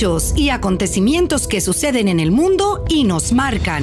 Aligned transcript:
Y 0.00 0.50
acontecimientos 0.50 1.48
que 1.48 1.60
suceden 1.60 2.06
en 2.06 2.20
el 2.20 2.30
mundo 2.30 2.84
y 2.88 3.02
nos 3.02 3.32
marcan. 3.32 3.82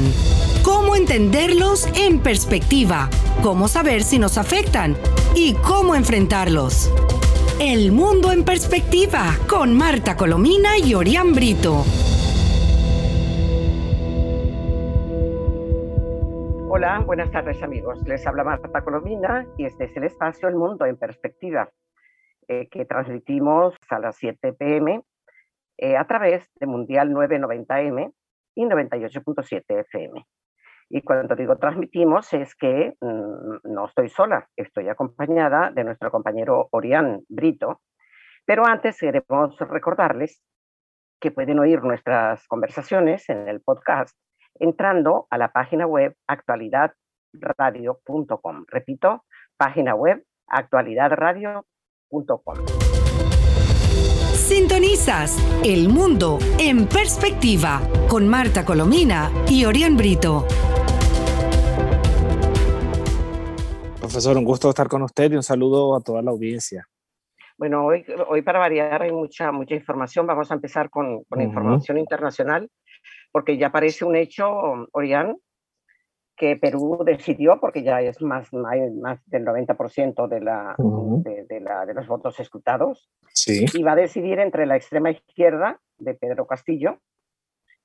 Cómo 0.64 0.96
entenderlos 0.96 1.88
en 1.94 2.22
perspectiva, 2.22 3.10
cómo 3.44 3.68
saber 3.68 4.02
si 4.02 4.18
nos 4.18 4.38
afectan 4.38 4.96
y 5.36 5.56
cómo 5.56 5.94
enfrentarlos. 5.94 6.90
El 7.60 7.92
mundo 7.92 8.32
en 8.32 8.46
perspectiva 8.46 9.36
con 9.50 9.78
Marta 9.78 10.16
Colomina 10.16 10.78
y 10.78 10.94
Orián 10.94 11.34
Brito. 11.34 11.84
Hola, 16.70 17.04
buenas 17.06 17.30
tardes 17.30 17.62
amigos. 17.62 18.02
Les 18.08 18.26
habla 18.26 18.46
Marta 18.46 18.82
Colomina 18.86 19.46
y 19.58 19.66
este 19.66 19.84
es 19.84 19.98
el 19.98 20.06
espacio 20.06 20.48
El 20.48 20.56
Mundo 20.56 20.86
en 20.86 20.96
Perspectiva 20.96 21.70
eh, 22.48 22.70
que 22.72 22.86
transmitimos 22.86 23.74
a 23.90 24.00
las 24.00 24.16
7 24.16 24.54
pm 24.54 25.04
eh, 25.78 25.98
a 25.98 26.06
través 26.06 26.48
de 26.60 26.68
Mundial 26.68 27.12
990M 27.12 28.14
y 28.56 28.66
98.7 28.66 29.64
FM. 29.68 30.26
Y 30.90 31.02
cuando 31.02 31.36
digo 31.36 31.58
transmitimos 31.58 32.32
es 32.34 32.56
que 32.56 32.96
mm, 33.02 33.58
no 33.64 33.88
estoy 33.88 34.10
sola, 34.10 34.48
estoy 34.56 34.88
acompañada 34.90 35.72
de 35.72 35.84
nuestro 35.84 36.12
compañero 36.12 36.68
Orián 36.72 37.22
Brito, 37.28 37.82
pero 38.46 38.66
antes 38.66 39.00
queremos 39.00 39.58
recordarles 39.60 40.44
que 41.20 41.32
pueden 41.32 41.60
oír 41.60 41.84
nuestras 41.84 42.48
conversaciones 42.48 43.28
en 43.30 43.48
el 43.48 43.62
podcast 43.62 44.16
entrando 44.60 45.28
a 45.30 45.38
la 45.38 45.52
página 45.52 45.86
web 45.88 46.16
actualidadradio.com. 46.28 48.66
Repito, 48.68 49.24
página 49.58 49.96
web 49.96 50.24
actualidadradio.com. 50.48 52.75
Sintonizas 54.48 55.40
El 55.64 55.90
Mundo 55.90 56.38
en 56.60 56.88
Perspectiva 56.88 57.82
con 58.08 58.28
Marta 58.28 58.64
Colomina 58.64 59.32
y 59.50 59.66
Orián 59.66 59.98
Brito. 59.98 60.46
Profesor, 64.00 64.38
un 64.38 64.46
gusto 64.46 64.70
estar 64.70 64.88
con 64.88 65.02
usted 65.02 65.32
y 65.32 65.36
un 65.36 65.42
saludo 65.42 65.96
a 65.96 66.02
toda 66.02 66.22
la 66.22 66.30
audiencia. 66.30 66.88
Bueno, 67.58 67.88
hoy, 67.88 68.06
hoy 68.28 68.44
para 68.44 68.60
variar 68.60 69.02
hay 69.02 69.12
mucha, 69.12 69.52
mucha 69.52 69.74
información. 69.74 70.28
Vamos 70.28 70.52
a 70.52 70.54
empezar 70.54 70.92
con, 70.92 71.24
con 71.24 71.42
información 71.42 71.98
internacional, 71.98 72.70
porque 73.32 73.58
ya 73.58 73.72
parece 73.72 74.06
un 74.06 74.16
hecho, 74.16 74.48
Orián, 74.92 75.38
que 76.36 76.58
Perú 76.58 77.00
decidió, 77.06 77.60
porque 77.60 77.84
ya 77.84 78.02
es 78.02 78.22
más, 78.22 78.52
más 78.54 79.20
del 79.26 79.46
90% 79.46 80.28
de, 80.28 80.42
la, 80.42 80.76
de, 80.78 81.60
la, 81.62 81.86
de, 81.86 81.94
los 81.94 82.08
votos 82.08 82.40
escrutados, 82.40 83.10
sí. 83.34 83.66
y 83.74 83.84
va 83.84 83.94
a 83.94 83.96
decidir 83.96 84.40
entre 84.40 84.66
la 84.66 84.76
extrema 84.76 85.12
izquierda 85.12 85.80
de 85.98 86.14
Pedro 86.14 86.46
Castillo, 86.46 87.00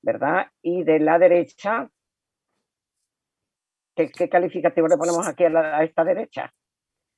¿verdad? 0.01 0.47
Y 0.61 0.83
de 0.83 0.99
la 0.99 1.17
derecha, 1.17 1.89
¿qué, 3.95 4.11
qué 4.11 4.27
calificativo 4.27 4.87
le 4.87 4.97
ponemos 4.97 5.27
aquí 5.27 5.45
a, 5.45 5.83
esta 5.83 6.03
derecha? 6.03 6.53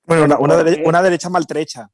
Bueno, 0.06 0.26
una, 0.26 0.38
una, 0.38 0.56
una, 0.86 1.02
derecha 1.02 1.30
maltrecha. 1.30 1.90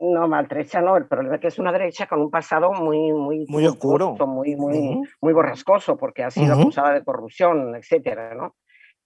No, 0.00 0.28
maltrecha 0.28 0.80
no, 0.82 0.96
el 0.96 1.06
problema 1.06 1.36
es 1.36 1.40
que 1.40 1.46
es 1.48 1.58
una 1.58 1.72
derecha 1.72 2.06
con 2.06 2.20
un 2.20 2.30
pasado 2.30 2.72
muy, 2.72 3.12
muy, 3.12 3.46
muy 3.48 3.66
oscuro, 3.66 4.16
muy, 4.26 4.56
muy, 4.56 4.76
uh 4.76 5.00
-huh. 5.00 5.08
muy 5.22 5.32
borrascoso, 5.32 5.96
porque 5.96 6.24
ha 6.24 6.30
sido 6.30 6.56
uh 6.56 6.58
-huh. 6.58 6.62
acusada 6.62 6.92
de 6.92 7.04
corrupción, 7.04 7.76
etcétera, 7.76 8.34
¿no? 8.34 8.56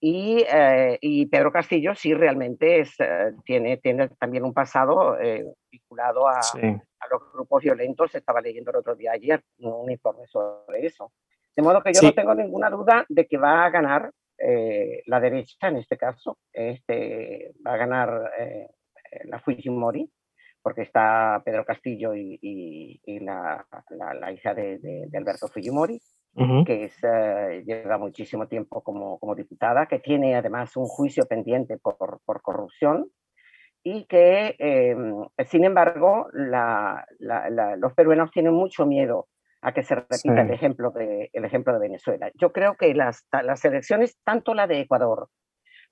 Y, 0.00 0.44
eh, 0.48 0.96
y, 1.00 1.26
Pedro 1.26 1.50
Castillo 1.50 1.94
sí 1.94 2.14
realmente 2.14 2.80
es, 2.80 2.94
eh, 3.00 3.32
tiene, 3.44 3.78
tiene 3.78 4.08
también 4.10 4.44
un 4.44 4.54
pasado 4.54 5.18
eh, 5.18 5.44
vinculado 5.70 6.28
a, 6.28 6.40
sí. 6.40 6.60
a, 6.60 7.08
los 7.10 7.32
grupos 7.32 7.64
violentos. 7.64 8.14
Estaba 8.14 8.40
leyendo 8.40 8.70
el 8.70 8.76
otro 8.76 8.94
día 8.94 9.12
ayer 9.12 9.42
un 9.58 9.90
informe 9.90 10.26
sobre 10.28 10.86
eso. 10.86 11.12
De 11.56 11.62
modo 11.62 11.82
que 11.82 11.92
yo 11.92 12.00
sí. 12.00 12.06
no 12.06 12.14
tengo 12.14 12.34
ninguna 12.34 12.70
duda 12.70 13.04
de 13.08 13.26
que 13.26 13.36
va 13.36 13.64
a 13.64 13.70
ganar 13.70 14.12
eh, 14.38 15.02
la 15.06 15.18
derecha 15.18 15.66
en 15.66 15.78
este 15.78 15.96
caso. 15.96 16.38
Este, 16.52 17.52
va 17.66 17.74
a 17.74 17.78
ganar 17.78 18.32
eh, 18.38 18.68
la 19.24 19.40
Fujimori, 19.40 20.08
porque 20.62 20.82
está 20.82 21.42
Pedro 21.44 21.64
Castillo 21.64 22.14
y, 22.14 22.38
y, 22.40 23.00
y 23.04 23.18
la, 23.18 23.66
la, 23.90 24.14
la, 24.14 24.32
hija 24.32 24.54
de, 24.54 24.78
de, 24.78 25.06
de 25.08 25.18
Alberto 25.18 25.48
Fujimori. 25.48 26.00
Uh 26.34 26.44
-huh. 26.44 26.64
que 26.64 26.84
es, 26.84 26.96
uh, 27.02 27.64
lleva 27.64 27.98
muchísimo 27.98 28.46
tiempo 28.46 28.82
como, 28.82 29.18
como, 29.18 29.34
diputada, 29.34 29.86
que 29.86 29.98
tiene 29.98 30.36
además 30.36 30.76
un 30.76 30.86
juicio 30.86 31.24
pendiente 31.26 31.78
por, 31.78 32.20
por 32.24 32.42
corrupción 32.42 33.10
y 33.82 34.04
que, 34.06 34.54
eh, 34.58 34.96
sin 35.46 35.64
embargo, 35.64 36.28
la, 36.32 37.06
la, 37.18 37.76
los 37.76 37.94
peruanos 37.94 38.30
tienen 38.30 38.52
mucho 38.52 38.86
miedo 38.86 39.28
a 39.62 39.72
que 39.72 39.82
se 39.82 39.94
repita 39.94 40.16
sí. 40.18 40.28
el, 40.28 40.50
ejemplo 40.50 40.90
de, 40.90 41.30
el 41.32 41.44
ejemplo 41.44 41.72
de 41.72 41.80
Venezuela. 41.80 42.30
Yo 42.34 42.52
creo 42.52 42.74
que 42.76 42.94
las, 42.94 43.26
las 43.42 43.64
elecciones, 43.64 44.18
tanto 44.24 44.54
la 44.54 44.66
de 44.66 44.80
Ecuador 44.80 45.28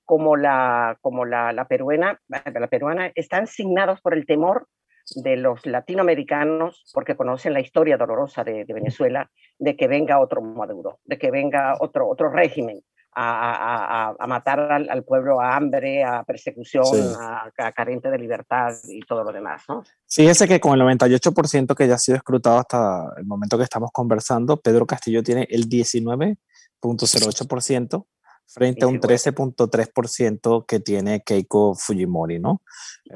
como 0.04 0.36
la, 0.36 0.98
como 1.00 1.24
la, 1.24 1.53
la, 1.53 1.66
peruana, 1.66 2.20
la 2.28 2.68
peruana, 2.68 3.10
están 3.14 3.47
signados 3.47 4.00
por 4.00 4.14
el 4.14 4.26
temor 4.26 4.68
de 5.14 5.36
los 5.36 5.64
latinoamericanos, 5.66 6.84
porque 6.92 7.14
conocen 7.16 7.52
la 7.52 7.60
historia 7.60 7.96
dolorosa 7.96 8.42
de, 8.44 8.64
de, 8.64 8.74
Venezuela, 8.74 9.30
de 9.58 9.76
que 9.76 9.86
venga 9.86 10.18
otro 10.20 10.42
Maduro, 10.42 10.98
de 11.04 11.18
que 11.18 11.30
venga 11.30 11.76
otro, 11.80 12.08
otro 12.08 12.30
régimen 12.30 12.82
a, 13.18 14.10
a, 14.10 14.14
a 14.18 14.26
matar 14.26 14.60
al, 14.60 14.90
al, 14.90 15.02
pueblo 15.04 15.40
a 15.40 15.56
hambre, 15.56 16.04
a 16.04 16.22
persecución, 16.22 16.84
sí. 16.84 17.00
a, 17.18 17.50
a, 17.56 17.72
carente 17.72 18.10
de 18.10 18.18
libertad 18.18 18.74
y 18.84 19.00
todo 19.00 19.24
lo 19.24 19.32
demás. 19.32 19.62
¿no? 19.68 19.82
Fíjese 20.06 20.46
que 20.46 20.60
con 20.60 20.78
el 20.78 20.86
98% 20.86 21.74
que 21.74 21.88
ya 21.88 21.94
ha 21.94 21.98
sido 21.98 22.16
escrutado 22.16 22.58
hasta 22.58 23.14
el 23.16 23.24
momento 23.24 23.56
que 23.56 23.64
estamos 23.64 23.90
conversando, 23.90 24.58
Pedro 24.58 24.86
Castillo 24.86 25.22
tiene 25.22 25.48
el 25.50 25.66
19.08% 25.66 28.06
frente 28.46 28.84
a 28.84 28.88
un 28.88 29.00
13.3% 29.00 30.64
que 30.66 30.80
tiene 30.80 31.22
Keiko 31.22 31.74
Fujimori, 31.74 32.38
¿no? 32.38 32.62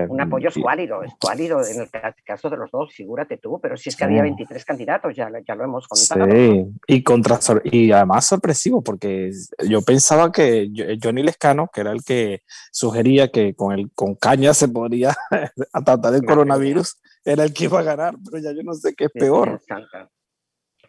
Un 0.08 0.20
apoyo 0.20 0.48
escuálido, 0.48 1.02
escuálido 1.04 1.64
en 1.64 1.80
el 1.80 1.88
caso 2.24 2.50
de 2.50 2.56
los 2.56 2.70
dos, 2.70 2.92
figúrate 2.92 3.38
tú, 3.38 3.58
pero 3.60 3.76
si 3.76 3.88
es 3.88 3.96
que 3.96 4.04
había 4.04 4.22
23 4.22 4.64
candidatos, 4.64 5.14
ya, 5.14 5.30
ya 5.46 5.54
lo 5.54 5.64
hemos 5.64 5.86
contado. 5.88 6.30
Sí, 6.30 6.66
y, 6.86 7.02
contra, 7.02 7.38
y 7.64 7.90
además 7.92 8.26
sorpresivo, 8.26 8.82
porque 8.82 9.30
yo 9.68 9.82
pensaba 9.82 10.32
que 10.32 10.68
Johnny 11.02 11.22
Lescano, 11.22 11.70
que 11.72 11.80
era 11.80 11.92
el 11.92 12.04
que 12.04 12.42
sugería 12.70 13.28
que 13.28 13.54
con, 13.54 13.72
el, 13.72 13.90
con 13.92 14.14
caña 14.16 14.52
se 14.52 14.68
podría 14.68 15.16
tratar 15.84 16.14
el 16.14 16.24
coronavirus, 16.24 17.00
era 17.24 17.44
el 17.44 17.52
que 17.52 17.64
iba 17.64 17.80
a 17.80 17.84
ganar, 17.84 18.14
pero 18.24 18.42
ya 18.42 18.52
yo 18.52 18.62
no 18.62 18.74
sé 18.74 18.94
qué 18.94 19.04
es 19.04 19.10
peor. 19.12 19.60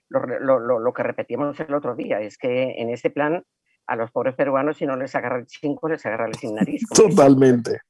Lo, 0.09 0.59
lo, 0.59 0.79
lo, 0.79 0.93
que 0.93 1.03
repetimos 1.03 1.57
el 1.61 1.73
otro 1.73 1.95
día 1.95 2.19
es 2.19 2.37
que 2.37 2.81
en 2.81 2.89
este 2.89 3.09
plan 3.09 3.45
a 3.87 3.95
los 3.95 4.11
pobres 4.11 4.35
peruanos 4.35 4.77
si 4.77 4.85
no 4.85 4.95
les 4.95 5.13
agarra 5.15 5.37
el 5.37 5.47
chingo, 5.47 5.89
les 5.89 6.05
agarra 6.05 6.27
el 6.27 6.35
sin 6.35 6.55
nariz. 6.55 6.83
Totalmente. 6.93 7.81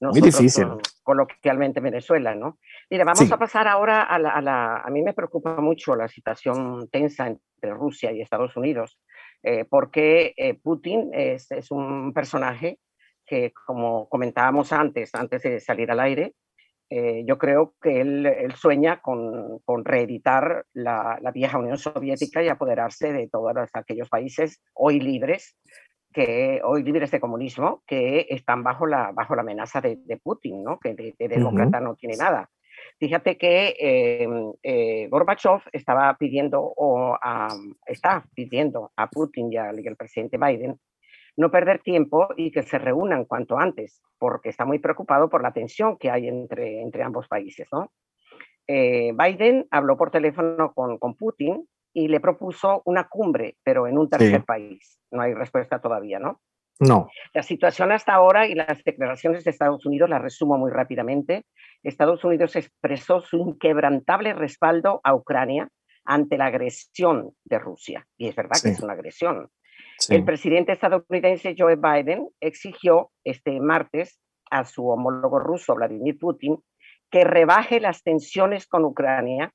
Muy 0.00 0.20
difícil. 0.20 0.66
Coloquialmente 1.02 1.80
Venezuela, 1.80 2.34
¿no? 2.34 2.58
Mira, 2.90 3.04
vamos 3.04 3.26
sí. 3.26 3.32
a 3.32 3.38
pasar 3.38 3.66
ahora 3.66 4.02
a 4.02 4.18
la, 4.18 4.30
a 4.30 4.42
la, 4.42 4.76
a 4.78 4.90
mí 4.90 5.02
me 5.02 5.14
preocupa 5.14 5.60
mucho 5.60 5.96
la 5.96 6.08
situación 6.08 6.88
tensa 6.90 7.26
entre 7.26 7.72
Rusia 7.72 8.12
y 8.12 8.20
Estados 8.20 8.56
Unidos, 8.56 8.98
eh, 9.42 9.64
porque 9.64 10.34
eh, 10.36 10.54
Putin 10.54 11.10
es, 11.12 11.50
es, 11.50 11.70
un 11.70 12.12
personaje 12.12 12.78
que, 13.24 13.52
como 13.66 14.08
comentábamos 14.08 14.72
antes, 14.72 15.14
antes 15.14 15.42
de 15.42 15.60
salir 15.60 15.90
al 15.90 16.00
aire, 16.00 16.34
eh, 16.88 17.24
yo 17.26 17.36
creo 17.38 17.74
que 17.80 18.00
él, 18.00 18.26
él 18.26 18.52
sueña 18.54 19.00
con, 19.00 19.58
con 19.64 19.84
reeditar 19.84 20.66
la, 20.72 21.18
la, 21.20 21.30
vieja 21.32 21.58
Unión 21.58 21.78
Soviética 21.78 22.42
y 22.42 22.48
apoderarse 22.48 23.12
de 23.12 23.28
todos 23.28 23.70
aquellos 23.72 24.08
países 24.08 24.62
hoy 24.72 25.00
libres, 25.00 25.56
que 26.12 26.60
hoy 26.64 26.82
libres 26.82 27.10
de 27.10 27.20
comunismo, 27.20 27.82
que 27.86 28.26
están 28.30 28.62
bajo 28.62 28.86
la, 28.86 29.10
bajo 29.12 29.34
la 29.34 29.42
amenaza 29.42 29.80
de, 29.80 29.96
de 29.96 30.16
Putin, 30.16 30.62
¿no? 30.62 30.78
que 30.78 30.94
de, 30.94 31.14
de 31.18 31.28
demócrata 31.28 31.78
uh 31.78 31.80
-huh. 31.80 31.84
no 31.84 31.94
tiene 31.96 32.16
nada. 32.16 32.48
Fíjate 32.98 33.36
que 33.36 33.74
eh, 33.78 34.28
eh, 34.62 35.08
Gorbachev 35.08 35.62
estaba 35.72 36.16
pidiendo 36.18 36.62
o 36.62 37.12
um, 37.12 37.74
está 37.86 38.24
pidiendo 38.34 38.92
a 38.96 39.08
Putin 39.08 39.52
y 39.52 39.56
al, 39.56 39.80
y 39.80 39.88
al 39.88 39.96
presidente 39.96 40.38
Biden 40.38 40.78
no 41.36 41.50
perder 41.50 41.80
tiempo 41.80 42.28
y 42.36 42.50
que 42.50 42.62
se 42.62 42.78
reúnan 42.78 43.24
cuanto 43.24 43.58
antes, 43.58 44.02
porque 44.18 44.48
está 44.48 44.64
muy 44.64 44.78
preocupado 44.78 45.28
por 45.28 45.42
la 45.42 45.52
tensión 45.52 45.96
que 45.98 46.10
hay 46.10 46.28
entre, 46.28 46.80
entre 46.80 47.02
ambos 47.02 47.28
países. 47.28 47.68
¿no? 47.72 47.92
Eh, 48.66 49.12
Biden 49.12 49.66
habló 49.70 49.96
por 49.96 50.10
teléfono 50.10 50.72
con, 50.72 50.98
con, 50.98 51.14
Putin 51.14 51.68
y 51.92 52.08
le 52.08 52.20
propuso 52.20 52.82
una 52.84 53.08
cumbre, 53.08 53.56
pero 53.62 53.86
en 53.86 53.98
un 53.98 54.08
tercer 54.08 54.40
sí. 54.40 54.46
país. 54.46 54.98
No 55.10 55.22
hay 55.22 55.34
respuesta 55.34 55.78
todavía, 55.78 56.18
¿no? 56.18 56.40
No. 56.78 57.08
La 57.32 57.42
situación 57.42 57.92
hasta 57.92 58.12
ahora 58.12 58.46
y 58.46 58.54
las 58.54 58.82
declaraciones 58.84 59.44
de 59.44 59.50
Estados 59.50 59.86
Unidos, 59.86 60.10
las 60.10 60.20
resumo 60.20 60.58
muy 60.58 60.70
rápidamente. 60.70 61.46
Estados 61.82 62.22
Unidos 62.24 62.54
expresó 62.56 63.20
su 63.20 63.38
inquebrantable 63.38 64.34
respaldo 64.34 65.00
a 65.02 65.14
Ucrania 65.14 65.68
ante 66.04 66.36
la 66.36 66.46
agresión 66.46 67.32
de 67.44 67.58
Rusia. 67.58 68.06
Y 68.16 68.28
es 68.28 68.36
verdad 68.36 68.56
sí. 68.56 68.68
que 68.68 68.74
es 68.74 68.80
una 68.80 68.92
agresión. 68.92 69.48
Sí. 69.98 70.14
El 70.14 70.24
presidente 70.24 70.72
estadounidense 70.72 71.54
Joe 71.56 71.76
Biden 71.76 72.28
exigió 72.40 73.10
este 73.24 73.60
martes 73.60 74.20
a 74.50 74.64
su 74.64 74.86
homólogo 74.88 75.38
ruso 75.38 75.74
Vladimir 75.74 76.18
Putin 76.18 76.58
que 77.10 77.24
rebaje 77.24 77.80
las 77.80 78.02
tensiones 78.02 78.66
con 78.66 78.84
Ucrania 78.84 79.52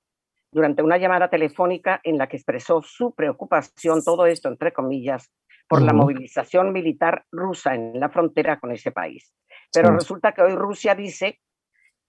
durante 0.51 0.83
una 0.83 0.97
llamada 0.97 1.29
telefónica 1.29 2.01
en 2.03 2.17
la 2.17 2.27
que 2.27 2.37
expresó 2.37 2.81
su 2.81 3.13
preocupación, 3.13 4.03
todo 4.03 4.25
esto 4.25 4.49
entre 4.49 4.73
comillas, 4.73 5.31
por 5.67 5.81
la 5.81 5.93
movilización 5.93 6.73
militar 6.73 7.23
rusa 7.31 7.73
en 7.75 7.97
la 7.97 8.09
frontera 8.09 8.59
con 8.59 8.73
ese 8.73 8.91
país. 8.91 9.33
Pero 9.71 9.91
resulta 9.91 10.33
que 10.33 10.41
hoy 10.41 10.53
Rusia 10.53 10.95
dice, 10.95 11.39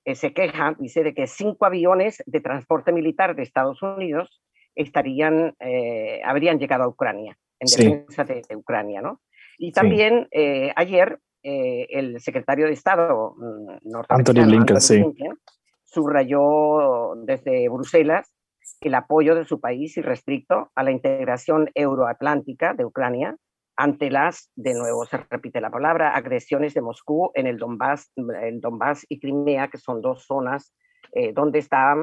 eh, 0.04 0.16
se 0.16 0.32
queja, 0.32 0.74
dice 0.80 1.04
de 1.04 1.14
que 1.14 1.28
cinco 1.28 1.64
aviones 1.64 2.24
de 2.26 2.40
transporte 2.40 2.90
militar 2.90 3.36
de 3.36 3.44
Estados 3.44 3.80
Unidos 3.80 4.42
estarían, 4.74 5.54
eh, 5.60 6.20
habrían 6.24 6.58
llegado 6.58 6.82
a 6.82 6.88
Ucrania, 6.88 7.38
en 7.62 7.66
defensa 7.66 8.24
de, 8.24 8.56
Ucrania, 8.56 9.00
¿no? 9.00 9.20
Y 9.58 9.72
también 9.72 10.28
eh, 10.30 10.72
ayer 10.76 11.18
el 11.44 12.20
secretario 12.20 12.66
de 12.66 12.72
Estado 12.72 13.34
mm, 13.36 13.90
norteamericano, 13.90 14.14
Anthony 14.16 14.44
Blinken, 14.46 15.38
subrayó 15.82 17.14
desde 17.24 17.68
Bruselas 17.68 18.32
el 18.80 18.94
apoyo 18.94 19.34
de 19.34 19.44
su 19.44 19.60
país 19.60 19.96
irrestricto 19.96 20.70
a 20.74 20.82
la 20.82 20.90
integración 20.90 21.70
euroatlántica 21.74 22.74
de 22.74 22.84
Ucrania 22.84 23.36
ante 23.76 24.10
las, 24.10 24.50
de 24.54 24.74
nuevo 24.74 25.04
se 25.06 25.18
repite 25.30 25.60
la 25.60 25.70
palabra, 25.70 26.14
agresiones 26.14 26.74
de 26.74 26.82
Moscú 26.82 27.30
en 27.34 27.46
el 27.46 27.58
Donbass, 27.58 28.12
en 28.16 28.60
Donbass 28.60 29.06
y 29.08 29.18
Crimea, 29.18 29.68
que 29.68 29.78
son 29.78 30.02
dos 30.02 30.24
zonas 30.26 30.74
eh, 31.12 31.32
donde 31.32 31.58
está 31.58 31.94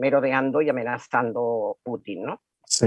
merodeando 0.00 0.62
y 0.62 0.68
amenazando 0.68 1.78
Putin, 1.82 2.24
¿no? 2.24 2.42
Sí. 2.74 2.86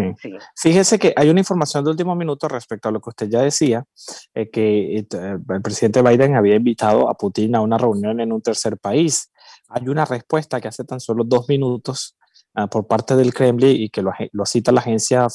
Fíjese 0.55 0.97
que 0.97 1.13
hay 1.15 1.29
una 1.29 1.41
información 1.41 1.83
de 1.83 1.91
último 1.91 2.15
minuto 2.15 2.47
respecto 2.47 2.89
a 2.89 2.91
lo 2.91 2.99
que 2.99 3.09
usted 3.09 3.29
ya 3.29 3.41
decía, 3.41 3.85
eh, 4.33 4.49
que 4.49 4.97
eh, 4.97 5.05
el 5.11 5.61
presidente 5.61 6.01
Biden 6.01 6.35
había 6.35 6.55
invitado 6.55 7.07
a 7.07 7.13
Putin 7.13 7.55
a 7.55 7.61
una 7.61 7.77
reunión 7.77 8.19
en 8.19 8.31
un 8.31 8.41
tercer 8.41 8.79
país. 8.79 9.31
Hay 9.69 9.87
una 9.87 10.05
respuesta 10.05 10.59
que 10.59 10.67
hace 10.67 10.85
tan 10.85 10.99
solo 10.99 11.23
dos 11.23 11.47
minutos 11.49 12.15
Ah, 12.57 12.67
por 12.67 12.87
parte 12.87 13.17
del 13.17 13.33
Kremlin 13.33 13.75
y 13.75 13.89
que 13.89 14.01
lo, 14.01 14.13
cita 14.45 14.71
la 14.71 14.79
agencia 14.79 15.27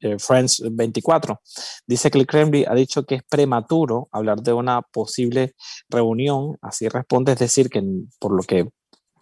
eh, 0.00 0.18
France 0.18 0.62
24. 0.70 1.40
Dice 1.86 2.10
que 2.10 2.18
el 2.18 2.26
Kremlin 2.26 2.66
ha 2.68 2.74
dicho 2.74 3.04
que 3.04 3.14
es 3.14 3.22
prematuro 3.22 4.10
hablar 4.12 4.42
de 4.42 4.52
una 4.52 4.82
posible 4.82 5.54
reunión, 5.88 6.58
así 6.60 6.88
responde, 6.88 7.32
es 7.32 7.38
decir, 7.38 7.70
que 7.70 7.82
por 8.18 8.32
lo 8.36 8.42
que 8.42 8.68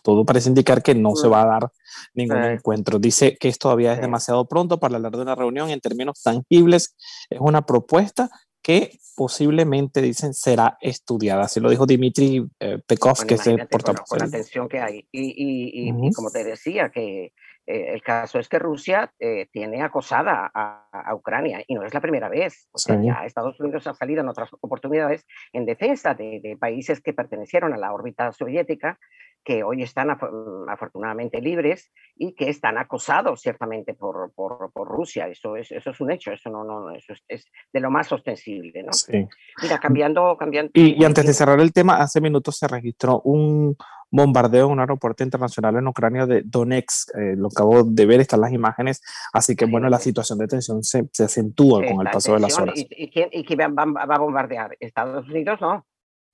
todo 0.04 0.24
parece 0.26 0.50
indicar 0.50 0.82
que 0.82 0.94
no 0.94 1.16
se 1.16 1.28
va 1.28 1.42
a 1.42 1.46
dar 1.46 1.72
ningún 2.12 2.44
encuentro. 2.44 2.98
Dice 2.98 3.36
que 3.40 3.48
esto 3.48 3.64
todavía 3.64 3.94
es 3.94 4.00
demasiado 4.02 4.46
pronto 4.46 4.78
para 4.78 4.96
hablar 4.96 5.12
de 5.12 5.22
una 5.22 5.34
reunión 5.34 5.70
en 5.70 5.80
términos 5.80 6.22
tangibles. 6.22 6.94
Es 7.30 7.40
una 7.40 7.64
propuesta 7.64 8.28
que 8.60 8.98
posiblemente, 9.16 10.02
dicen, 10.02 10.34
será 10.34 10.76
estudiada. 10.80 11.44
Así 11.44 11.58
lo 11.58 11.70
dijo 11.70 11.86
Dimitri 11.86 12.44
eh, 12.60 12.78
Pekov, 12.86 13.24
que 13.26 13.34
es 13.34 13.46
el 13.46 13.66
portavoz. 13.66 14.02
Con, 14.06 14.18
la 14.18 14.28
tensión 14.28 14.68
que 14.68 14.80
hay. 14.80 15.08
Y, 15.10 15.88
y, 15.88 16.12
como 16.12 16.30
te 16.30 16.44
decía, 16.44 16.90
que 16.90 17.32
eh, 17.66 17.94
el 17.94 18.02
caso 18.02 18.38
es 18.38 18.48
que 18.48 18.58
Rusia 18.58 19.12
eh, 19.18 19.46
tiene 19.50 19.82
acosada 19.82 20.50
a, 20.54 20.88
a, 20.92 21.14
Ucrania 21.14 21.62
y 21.66 21.74
no 21.74 21.84
es 21.84 21.94
la 21.94 22.00
primera 22.00 22.28
vez. 22.28 22.68
O 22.72 22.78
sea, 22.78 23.00
ya 23.00 23.24
Estados 23.24 23.58
Unidos 23.60 23.86
ha 23.86 23.94
salido 23.94 24.20
en 24.20 24.28
otras 24.28 24.50
oportunidades 24.60 25.26
en 25.52 25.64
defensa 25.64 26.14
de, 26.14 26.40
de 26.42 26.56
países 26.56 27.00
que 27.00 27.14
pertenecieron 27.14 27.72
a 27.72 27.78
la 27.78 27.92
órbita 27.92 28.30
soviética 28.32 28.98
que 29.44 29.62
hoy 29.62 29.82
están 29.82 30.08
mm, 30.08 30.68
afortunadamente 30.68 31.40
libres 31.40 31.92
y 32.16 32.34
que 32.34 32.48
están 32.48 32.78
acosados 32.78 33.40
ciertamente 33.40 33.94
por, 33.94 34.32
por, 34.34 34.72
por, 34.72 34.88
Rusia. 34.88 35.28
Eso 35.28 35.56
es, 35.56 35.70
eso 35.70 35.90
es 35.90 36.00
un 36.00 36.10
hecho, 36.10 36.32
eso 36.32 36.50
no, 36.50 36.64
no, 36.64 36.90
eso 36.90 37.12
es, 37.28 37.46
de 37.72 37.80
lo 37.80 37.90
más 37.90 38.10
ostensible. 38.10 38.82
¿no? 38.82 38.92
Sí. 38.92 39.26
Mira, 39.62 39.78
cambiando... 39.78 40.36
cambiando 40.38 40.70
y, 40.74 41.00
y, 41.00 41.04
antes 41.04 41.26
de 41.26 41.34
cerrar 41.34 41.60
el 41.60 41.72
tema, 41.72 41.96
hace 41.96 42.20
minutos 42.20 42.56
se 42.56 42.66
registró 42.66 43.20
un 43.20 43.76
bombardeo 44.14 44.66
en 44.66 44.72
un 44.72 44.80
aeropuerto 44.80 45.24
internacional 45.24 45.76
en 45.76 45.88
Ucrania 45.88 46.26
de 46.26 46.42
Donetsk. 46.44 47.16
Eh, 47.16 47.34
lo 47.36 47.48
acabo 47.48 47.82
de 47.82 48.06
ver, 48.06 48.20
están 48.20 48.40
las 48.40 48.52
imágenes. 48.52 49.02
Así 49.32 49.56
que, 49.56 49.66
bueno, 49.66 49.88
la 49.88 49.98
situación 49.98 50.38
de 50.38 50.46
tensión 50.46 50.84
se, 50.84 51.08
se 51.12 51.24
acentúa 51.24 51.84
con 51.84 52.06
el 52.06 52.12
paso 52.12 52.34
de 52.34 52.40
las 52.40 52.58
horas. 52.58 52.78
¿Y, 52.78 52.86
y 52.90 53.10
quién, 53.10 53.28
y 53.32 53.44
quién 53.44 53.58
va, 53.58 53.84
va, 53.84 54.14
a 54.14 54.18
bombardear? 54.18 54.76
¿Estados 54.78 55.28
Unidos? 55.28 55.60
No. 55.60 55.84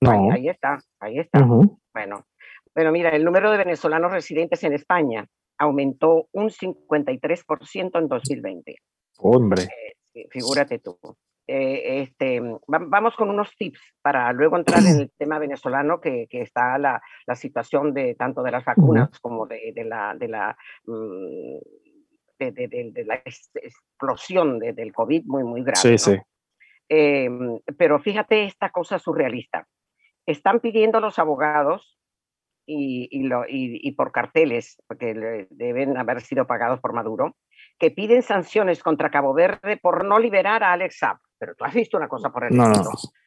No. 0.03 0.33
Ahí, 0.33 0.49
está, 0.49 0.79
ahí 1.01 1.19
está. 1.19 1.43
Bueno, 1.43 2.27
bueno, 2.75 2.93
mira, 2.93 3.11
el 3.11 3.25
número 3.25 3.51
de 3.51 3.59
venezolanos 3.59 4.13
residentes 4.13 4.63
en 4.65 4.73
España 4.73 5.27
aumentó 5.59 6.29
un 6.33 6.49
53% 6.49 7.99
en 7.99 8.09
2020. 8.09 8.77
Hombre. 9.19 9.69
Eh, 10.15 10.27
figúrate 10.31 10.79
tú. 10.79 10.99
Eh, 11.53 12.03
este, 12.03 12.41
vamos 12.69 13.17
con 13.17 13.29
unos 13.29 13.57
tips 13.57 13.81
para 14.01 14.33
luego 14.33 14.57
entrar 14.57 14.85
en 14.87 15.01
el 15.01 15.11
tema 15.19 15.41
venezolano, 15.41 16.01
que, 16.01 16.29
que 16.31 16.43
está 16.43 16.79
la, 16.79 17.03
la, 17.27 17.35
situación 17.35 17.93
de 17.93 18.15
tanto 18.15 18.45
de 18.45 18.53
las 18.53 18.65
vacunas 18.65 19.19
como 19.19 19.47
de, 19.47 19.73
de, 19.75 19.85
la, 19.85 20.15
de, 20.15 20.29
la, 20.29 20.57
mm, 20.85 21.57
de, 22.39 23.05
la 23.05 23.17
explosión 23.17 24.61
del 24.61 24.93
COVID 24.93 25.25
muy, 25.27 25.43
muy 25.43 25.63
grave. 25.65 25.77
Sí, 25.77 25.99
sí. 25.99 26.17
Em, 26.89 27.59
pero 27.77 27.99
fíjate 27.99 28.45
esta 28.45 28.71
cosa 28.71 29.01
surrealista. 29.01 29.67
Están 30.27 30.61
pidiendo 30.61 31.01
los 31.01 31.19
abogados 31.19 31.99
y, 32.65 33.25
lo, 33.25 33.43
y, 33.49 33.91
por 33.97 34.13
carteles, 34.13 34.81
porque 34.87 35.49
deben 35.51 35.97
haber 35.97 36.21
sido 36.21 36.47
pagados 36.47 36.79
por 36.79 36.93
Maduro, 36.93 37.35
que 37.77 37.91
piden 37.91 38.23
sanciones 38.23 38.85
contra 38.85 39.11
Cabo 39.11 39.35
Verde 39.35 39.79
por 39.79 40.05
no 40.05 40.21
liberar 40.21 40.63
a 40.63 40.75
Alex 40.75 40.99
Saab. 40.99 41.19
Pero 41.41 41.55
tú 41.55 41.65
has 41.65 41.73
visto 41.73 41.97
una 41.97 42.07
cosa 42.07 42.31
por 42.31 42.45
el 42.45 42.55
no, 42.55 42.71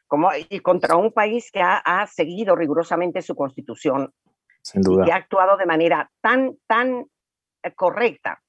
Como, 0.08 0.30
y 0.50 0.60
contra 0.60 0.96
un 0.96 1.12
país 1.12 1.50
que 1.52 1.62
ha, 1.62 1.78
ha, 1.78 2.06
seguido 2.06 2.56
rigurosamente 2.56 3.24
su 3.24 3.36
constitución. 3.36 4.14
Sin 4.62 4.84
duda. 4.84 5.06
Y 5.08 5.12
ha 5.12 5.16
actuado 5.16 5.58
de 5.58 5.66
manera 5.66 6.10
tan, 6.22 6.56
tan 6.68 7.08
eh, 7.64 7.74
correcta 7.76 8.40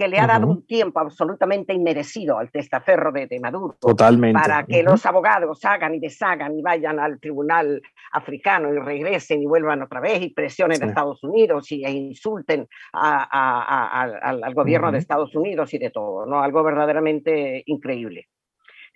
que 0.00 0.08
le 0.08 0.18
ha 0.18 0.26
dado 0.26 0.46
un 0.46 0.66
tiempo 0.66 0.98
absolutamente 0.98 1.74
inmerecido 1.74 2.38
al 2.38 2.50
testaferro 2.50 3.12
de, 3.12 3.38
Maduro. 3.38 3.76
Totalmente. 3.78 4.40
Para 4.40 4.64
que 4.64 4.82
los 4.82 5.04
abogados 5.04 5.62
hagan 5.66 5.94
y 5.94 6.00
deshagan 6.00 6.58
y 6.58 6.62
vayan 6.62 6.98
al 6.98 7.20
tribunal 7.20 7.82
africano 8.12 8.72
y 8.72 8.78
regresen 8.78 9.42
y 9.42 9.46
vuelvan 9.46 9.82
otra 9.82 10.00
vez 10.00 10.22
y 10.22 10.30
presionen 10.30 10.82
a 10.82 10.86
Estados 10.86 11.22
Unidos 11.22 11.70
y, 11.72 11.84
e 11.84 11.90
insulten 11.90 12.66
al, 12.94 14.54
gobierno 14.54 14.90
de 14.90 14.96
Estados 14.96 15.34
Unidos 15.34 15.74
y 15.74 15.78
de 15.78 15.90
todo, 15.90 16.24
¿no? 16.24 16.40
Algo 16.40 16.62
verdaderamente 16.62 17.62
increíble. 17.66 18.28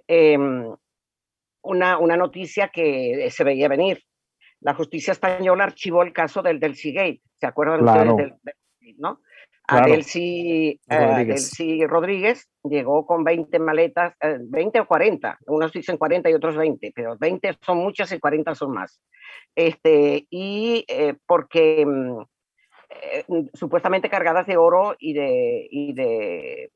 Em, 0.06 0.74
una, 1.62 1.98
una 1.98 2.16
noticia 2.16 2.68
que 2.68 3.28
se 3.30 3.44
veía 3.44 3.68
venir. 3.68 4.02
La 4.60 4.74
justicia 4.74 5.12
española 5.12 5.64
archivó 5.64 6.02
el 6.02 6.12
caso 6.12 6.42
del, 6.42 6.60
del 6.60 6.76
Seagate. 6.76 7.22
¿Se 7.38 7.46
acuerdan 7.46 7.80
claro. 7.80 8.16
del, 8.16 8.34
¿no? 8.98 9.20
Adelci, 9.66 10.78
eh, 10.90 11.86
Rodríguez. 11.86 12.50
llegó 12.62 13.06
con 13.06 13.24
20 13.24 13.58
maletas, 13.58 14.14
20 14.20 14.78
eh, 14.78 14.80
o 14.82 14.86
40, 14.86 15.38
unos 15.46 15.72
dicen 15.72 15.96
40 15.96 16.28
y 16.28 16.34
otros 16.34 16.56
20, 16.56 16.92
pero 16.94 17.16
20 17.18 17.56
son 17.64 17.78
muchas 17.78 18.12
y 18.12 18.18
40 18.18 18.54
son 18.54 18.72
más. 18.72 19.00
Este, 19.54 20.26
y 20.28 20.84
eh, 20.86 21.14
porque 21.26 21.86
mm, 21.86 23.46
supuestamente 23.54 24.10
cargadas 24.10 24.46
de 24.46 24.58
oro 24.58 24.96
y 24.98 25.14
de, 25.14 25.66
y 25.70 25.94
de, 25.94 26.70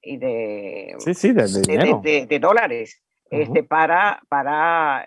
y 0.00 0.16
de, 0.18 0.94
sí, 0.98 1.14
sí, 1.14 1.32
de, 1.32 2.26
de, 2.28 2.38
dólares 2.38 3.02
este, 3.30 3.62
para, 3.62 4.20
para 4.28 5.04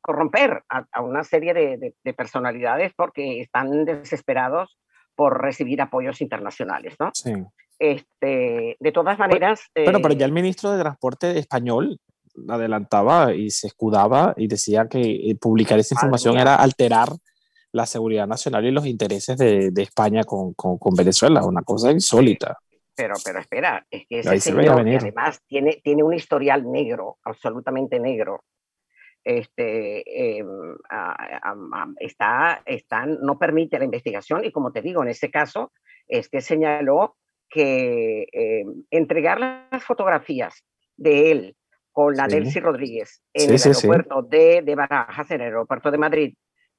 corromper 0.00 0.62
a, 0.68 1.02
una 1.02 1.24
serie 1.24 1.54
de 1.54 2.14
personalidades 2.14 2.92
porque 2.96 3.40
están 3.40 3.84
desesperados 3.84 4.78
por 5.16 5.42
recibir 5.42 5.80
apoyos 5.80 6.20
internacionales, 6.20 6.94
¿no? 7.00 7.10
Sí. 7.14 7.32
Este, 7.78 8.76
de 8.78 8.92
todas 8.92 9.18
maneras... 9.18 9.60
Pero, 9.72 10.00
pero 10.00 10.14
ya 10.14 10.26
el 10.26 10.32
ministro 10.32 10.70
de 10.70 10.80
Transporte 10.80 11.38
español 11.38 11.98
adelantaba 12.48 13.34
y 13.34 13.50
se 13.50 13.66
escudaba 13.66 14.34
y 14.36 14.46
decía 14.46 14.86
que 14.88 15.00
eh, 15.00 15.36
publicar 15.40 15.78
esa 15.78 15.94
información 15.94 16.38
era 16.38 16.56
alterar 16.56 17.08
la 17.72 17.86
seguridad 17.86 18.26
nacional 18.26 18.64
y 18.66 18.70
los 18.70 18.86
intereses 18.86 19.36
de, 19.38 19.70
de 19.70 19.82
España 19.82 20.22
con, 20.24 20.52
con, 20.54 20.78
con, 20.78 20.94
Venezuela, 20.94 21.44
una 21.44 21.62
cosa 21.62 21.90
insólita. 21.90 22.58
Pero, 22.96 23.14
pero 23.24 23.40
espera, 23.40 23.86
es 23.90 24.06
que 24.08 24.20
ese 24.20 24.40
señor 24.40 24.80
además 24.80 25.42
tiene, 25.46 25.80
tiene 25.84 26.02
un 26.02 26.14
historial 26.14 26.70
negro, 26.70 27.18
absolutamente 27.24 28.00
negro, 28.00 28.42
este, 29.26 30.38
em, 30.38 30.46
está, 31.98 32.62
está, 32.64 33.06
no 33.06 33.38
permite 33.38 33.78
la 33.78 33.84
investigación 33.84 34.44
y 34.44 34.52
como 34.52 34.70
te 34.70 34.82
digo, 34.82 35.02
en 35.02 35.08
ese 35.08 35.32
caso 35.32 35.72
es 36.06 36.28
que 36.28 36.40
señaló 36.40 37.16
que 37.48 38.28
em, 38.30 38.84
entregar 38.90 39.40
las 39.40 39.82
fotografías 39.82 40.64
de 40.96 41.32
él 41.32 41.56
con 41.90 42.14
la 42.14 42.28
de 42.28 42.36
Delcy 42.36 42.60
Rodríguez 42.60 43.20
en 43.32 43.50
el 43.50 43.60
aeropuerto 43.60 44.22
de, 44.22 44.62
de, 44.62 44.74
Barajas, 44.76 45.30
en 45.32 45.40
el 45.40 45.46
aeropuerto 45.48 45.90
de 45.90 45.98
Madrid, 45.98 46.34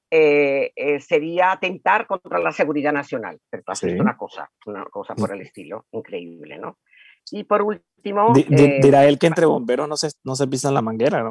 eh, 0.10 0.72
eh, 0.76 1.00
sería 1.00 1.52
atentar 1.52 2.08
contra 2.08 2.40
la 2.40 2.52
seguridad 2.52 2.94
nacional. 2.94 3.40
Pero 3.50 3.64
tú 3.64 3.72
has 3.72 3.82
visto 3.82 4.02
una 4.02 4.18
cosa, 4.18 4.50
una 4.66 4.86
cosa 4.86 5.16
por 5.16 5.34
el 5.34 5.42
estilo, 5.42 5.86
increíble, 5.92 6.58
¿no? 6.58 6.78
Y 7.32 7.44
por 7.44 7.62
último... 7.62 8.34
Eh, 8.36 8.80
dirá 8.82 9.06
él 9.06 9.20
que 9.20 9.28
entre 9.28 9.46
bomberos 9.46 9.88
no 9.88 9.98
se, 9.98 10.10
no 10.24 10.36
se 10.36 10.48
pisan 10.48 10.74
la 10.74 10.82
manguera, 10.82 11.24
¿no? 11.24 11.30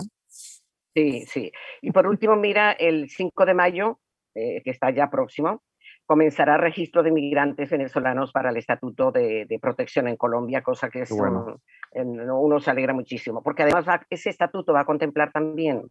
Sí, 0.95 1.25
sí. 1.26 1.52
Y 1.83 1.90
por 1.92 2.06
último, 2.06 2.37
mira, 2.37 2.73
el 2.73 3.09
5 3.11 3.45
de 3.45 3.54
mayo, 3.54 4.00
eh, 4.35 4.62
que 4.62 4.71
está 4.71 4.90
ya 4.90 5.11
próximo, 5.11 5.62
comenzará 6.06 6.56
registro 6.56 7.02
de 7.02 7.11
inmigrantes 7.11 7.68
venezolanos 7.68 8.33
para 8.33 8.50
el 8.50 8.56
Estatuto 8.56 9.11
de, 9.11 9.59
Protección 9.61 10.09
en 10.09 10.16
Colombia, 10.16 10.62
cosa 10.62 10.88
que 10.88 11.02
es, 11.02 11.11
uno 11.11 12.61
se 12.61 12.71
alegra 12.71 12.95
muchísimo, 12.95 13.42
porque 13.42 13.64
además 13.64 13.87
ese 14.09 14.30
estatuto 14.30 14.73
va 14.73 14.83
a 14.83 14.87
contemplar 14.87 15.33
también 15.33 15.83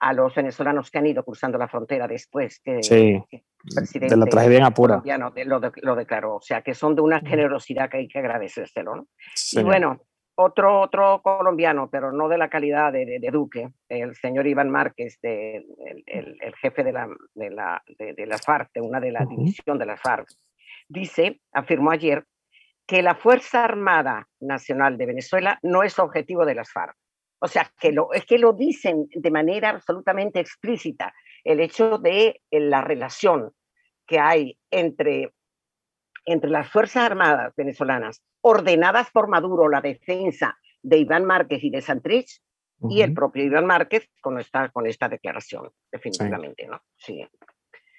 a 0.00 0.12
los 0.12 0.34
venezolanos 0.34 0.90
que 0.90 0.98
han 0.98 1.06
ido 1.06 1.24
cruzando 1.24 1.58
la 1.58 1.68
frontera 1.68 2.06
después 2.06 2.60
que, 2.60 2.82
sí, 2.82 3.20
de 3.98 4.16
la 4.16 4.26
tragedia 4.26 4.58
en 4.58 4.64
Apura. 4.64 5.02
Lo, 5.44 5.60
lo, 5.82 5.96
declaró, 5.96 6.36
o 6.36 6.40
sea, 6.40 6.62
que 6.62 6.74
son 6.74 6.94
de 6.94 7.02
una 7.02 7.20
generosidad 7.20 7.90
que 7.90 7.98
hay 7.98 8.08
que 8.08 8.18
agradecérselo. 8.18 8.96
¿no? 8.96 9.08
Y 9.52 9.62
bueno, 9.62 10.00
otro, 10.36 10.80
otro 10.80 11.20
colombiano, 11.20 11.90
pero 11.90 12.12
no 12.12 12.28
de 12.28 12.38
la 12.38 12.48
calidad 12.48 12.92
de, 12.92 13.28
Duque, 13.32 13.70
el 13.88 14.14
señor 14.14 14.46
Iván 14.46 14.70
Márquez, 14.70 15.18
de, 15.20 15.66
el, 16.06 16.36
el, 16.40 16.54
jefe 16.56 16.84
de 16.84 16.92
la, 16.92 17.08
de, 17.34 17.50
la, 17.50 17.82
de, 17.98 18.26
la 18.26 18.38
FARC, 18.38 18.70
de 18.72 18.80
una 18.80 19.00
de 19.00 19.10
la 19.10 19.24
división 19.24 19.78
de 19.78 19.86
la 19.86 19.96
FARC, 19.96 20.28
dice, 20.88 21.40
afirmó 21.52 21.90
ayer, 21.90 22.24
que 22.86 23.02
la 23.02 23.16
Fuerza 23.16 23.64
Armada 23.64 24.28
Nacional 24.40 24.96
de 24.96 25.06
Venezuela 25.06 25.58
no 25.62 25.82
es 25.82 25.98
objetivo 25.98 26.46
de 26.46 26.54
las 26.54 26.70
FARC. 26.72 26.96
O 27.40 27.48
sea, 27.48 27.70
que 27.78 27.92
lo, 27.92 28.12
es 28.12 28.26
que 28.26 28.38
lo 28.38 28.52
dicen 28.52 29.08
de 29.10 29.30
manera 29.30 29.70
absolutamente 29.70 30.40
explícita, 30.40 31.14
el 31.44 31.60
hecho 31.60 31.98
de 31.98 32.40
eh, 32.50 32.60
la 32.60 32.80
relación 32.80 33.52
que 34.06 34.18
hay 34.18 34.58
entre, 34.70 35.32
entre 36.24 36.50
las 36.50 36.68
Fuerzas 36.68 37.04
Armadas 37.04 37.52
venezolanas, 37.56 38.22
ordenadas 38.40 39.10
por 39.10 39.28
Maduro, 39.28 39.68
la 39.68 39.80
defensa 39.80 40.58
de 40.82 40.98
Iván 40.98 41.24
Márquez 41.24 41.62
y 41.62 41.70
de 41.70 41.82
Santrich, 41.82 42.40
y 42.88 43.02
el 43.02 43.12
propio 43.12 43.42
Iván 43.42 43.66
Márquez 43.66 44.08
con 44.20 44.38
esta, 44.38 44.68
con 44.68 44.86
esta 44.86 45.08
declaración, 45.08 45.68
definitivamente, 45.90 46.66
¿no? 46.68 46.80
Sí. 46.96 47.26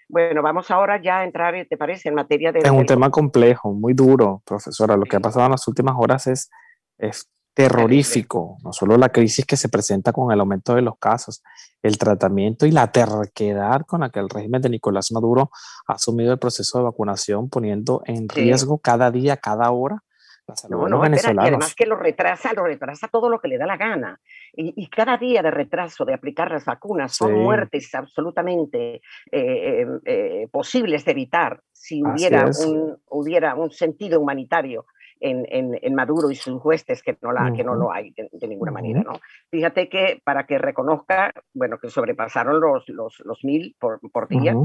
Bueno, 0.07 0.41
vamos 0.41 0.71
ahora 0.71 1.01
ya 1.01 1.19
a 1.19 1.23
entrar, 1.25 1.53
¿te 1.69 1.77
parece?, 1.77 2.07
en 2.07 2.15
materia 2.15 2.51
de... 2.51 2.59
Es 2.59 2.71
un 2.71 2.85
tema 2.85 3.11
complejo, 3.11 3.73
muy 3.73 3.93
duro, 3.93 4.41
profesora. 4.45 4.95
Lo 4.95 5.03
que 5.03 5.17
ha 5.17 5.19
pasado 5.19 5.45
en 5.45 5.51
las 5.51 5.67
últimas 5.67 5.95
horas 5.97 6.27
es, 6.27 6.49
es 6.97 7.29
terrorífico, 7.53 8.57
no 8.63 8.71
solo 8.71 8.97
la 8.97 9.09
crisis 9.09 9.45
que 9.45 9.57
se 9.57 9.69
presenta 9.69 10.11
con 10.13 10.31
el 10.31 10.39
aumento 10.39 10.75
de 10.75 10.81
los 10.81 10.97
casos, 10.97 11.43
el 11.81 11.97
tratamiento 11.97 12.65
y 12.65 12.71
la 12.71 12.91
terquedad 12.91 13.81
con 13.85 14.01
la 14.01 14.09
que 14.09 14.19
el 14.19 14.29
régimen 14.29 14.61
de 14.61 14.69
Nicolás 14.69 15.11
Maduro 15.11 15.51
ha 15.87 15.93
asumido 15.93 16.31
el 16.31 16.39
proceso 16.39 16.77
de 16.77 16.85
vacunación, 16.85 17.49
poniendo 17.49 18.01
en 18.05 18.29
riesgo 18.29 18.79
cada 18.79 19.11
día, 19.11 19.37
cada 19.37 19.71
hora 19.71 20.03
la 20.49 20.55
salud 20.55 20.83
de 20.83 20.89
los 20.89 21.01
venezolanos. 21.01 21.45
Y 21.45 21.47
además 21.47 21.75
que 21.75 21.85
lo 21.85 21.95
retrasa, 21.95 22.53
lo 22.53 22.63
retrasa 22.63 23.07
todo 23.07 23.29
lo 23.29 23.39
que 23.39 23.47
le 23.47 23.57
da 23.57 23.65
la 23.65 23.77
gana. 23.77 24.19
Y, 24.53 24.87
cada 24.89 25.17
día 25.17 25.41
de 25.41 25.51
retraso 25.51 26.05
de 26.05 26.13
aplicar 26.13 26.51
las 26.51 26.65
vacunas 26.65 27.15
son 27.15 27.33
muertes 27.33 27.93
absolutamente 27.93 28.95
eh, 28.95 29.01
eh, 29.31 29.87
eh, 30.05 30.47
posibles 30.51 31.05
de 31.05 31.11
evitar 31.11 31.61
si 31.71 32.03
hubiera 32.03 32.47
un, 32.47 32.97
hubiera 33.09 33.55
un 33.55 33.71
sentido 33.71 34.19
humanitario 34.19 34.85
en, 35.19 35.95
Maduro 35.95 36.31
y 36.31 36.35
sus 36.35 36.63
huestes, 36.63 37.03
que 37.03 37.17
no, 37.21 37.31
la, 37.31 37.51
que 37.53 37.63
no 37.63 37.75
lo 37.75 37.91
hay 37.91 38.11
de, 38.11 38.47
ninguna 38.47 38.71
manera. 38.71 39.01
¿no? 39.01 39.13
Fíjate 39.51 39.89
que 39.89 40.21
para 40.23 40.45
que 40.45 40.57
reconozca, 40.57 41.33
bueno, 41.53 41.77
que 41.77 41.89
sobrepasaron 41.89 42.59
los, 42.59 42.87
los, 42.89 43.19
los 43.25 43.43
mil 43.43 43.75
por, 43.79 43.99
por 44.11 44.27
día 44.27 44.55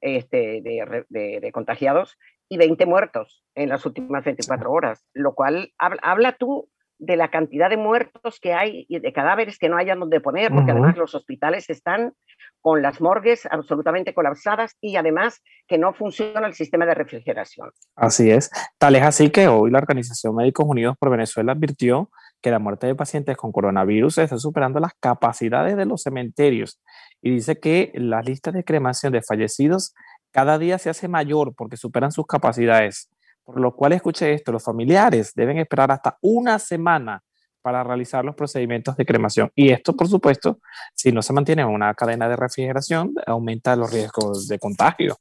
este, 0.00 0.60
de, 0.62 1.04
de, 1.08 1.52
contagiados 1.52 2.18
y 2.48 2.58
20 2.58 2.86
muertos 2.86 3.44
en 3.54 3.68
las 3.68 3.86
últimas 3.86 4.24
24 4.24 4.70
horas, 4.70 5.06
lo 5.12 5.34
cual 5.34 5.72
habla, 5.78 6.00
habla 6.02 6.32
tú 6.32 6.68
de 6.98 7.16
la 7.16 7.30
cantidad 7.30 7.70
de 7.70 7.76
muertos 7.76 8.38
que 8.40 8.54
hay 8.54 8.86
y 8.88 8.98
de 8.98 9.12
cadáveres 9.12 9.58
que 9.58 9.68
no 9.68 9.76
hayan 9.76 10.00
donde 10.00 10.20
poner, 10.20 10.52
porque 10.52 10.70
además 10.70 10.96
los 10.96 11.14
hospitales 11.14 11.68
están 11.68 12.12
con 12.60 12.82
las 12.82 13.00
morgues 13.00 13.46
absolutamente 13.50 14.14
colapsadas 14.14 14.76
y 14.80 14.96
además 14.96 15.42
que 15.66 15.76
no 15.76 15.92
funciona 15.92 16.46
el 16.46 16.54
sistema 16.54 16.86
de 16.86 16.94
refrigeración. 16.94 17.70
Así 17.96 18.30
es. 18.30 18.50
Tal 18.78 18.96
es 18.96 19.02
así 19.02 19.30
que 19.30 19.48
hoy 19.48 19.70
la 19.70 19.78
Organización 19.78 20.34
Médicos 20.36 20.66
Unidos 20.68 20.96
por 20.98 21.10
Venezuela 21.10 21.52
advirtió 21.52 22.10
que 22.40 22.50
la 22.50 22.58
muerte 22.58 22.86
de 22.86 22.94
pacientes 22.94 23.36
con 23.36 23.52
coronavirus 23.52 24.18
está 24.18 24.38
superando 24.38 24.78
las 24.78 24.92
capacidades 25.00 25.76
de 25.76 25.86
los 25.86 26.02
cementerios 26.02 26.80
y 27.22 27.30
dice 27.30 27.58
que 27.58 27.90
la 27.94 28.20
lista 28.20 28.52
de 28.52 28.64
cremación 28.64 29.12
de 29.12 29.22
fallecidos 29.22 29.94
cada 30.30 30.58
día 30.58 30.78
se 30.78 30.90
hace 30.90 31.08
mayor 31.08 31.54
porque 31.54 31.76
superan 31.76 32.12
sus 32.12 32.26
capacidades. 32.26 33.08
Por 33.44 33.60
lo 33.60 33.74
cual, 33.74 33.92
escuche 33.92 34.32
esto, 34.32 34.52
los 34.52 34.64
familiares 34.64 35.32
deben 35.34 35.58
esperar 35.58 35.92
hasta 35.92 36.16
una 36.22 36.58
semana 36.58 37.22
para 37.60 37.82
realizar 37.82 38.24
los 38.24 38.34
procedimientos 38.34 38.96
de 38.96 39.06
cremación. 39.06 39.50
Y 39.54 39.70
esto, 39.70 39.96
por 39.96 40.08
supuesto, 40.08 40.58
si 40.94 41.12
no 41.12 41.22
se 41.22 41.32
mantiene 41.32 41.64
una 41.64 41.94
cadena 41.94 42.28
de 42.28 42.36
refrigeración, 42.36 43.14
aumenta 43.26 43.76
los 43.76 43.92
riesgos 43.92 44.48
de 44.48 44.58
contagio. 44.58 45.16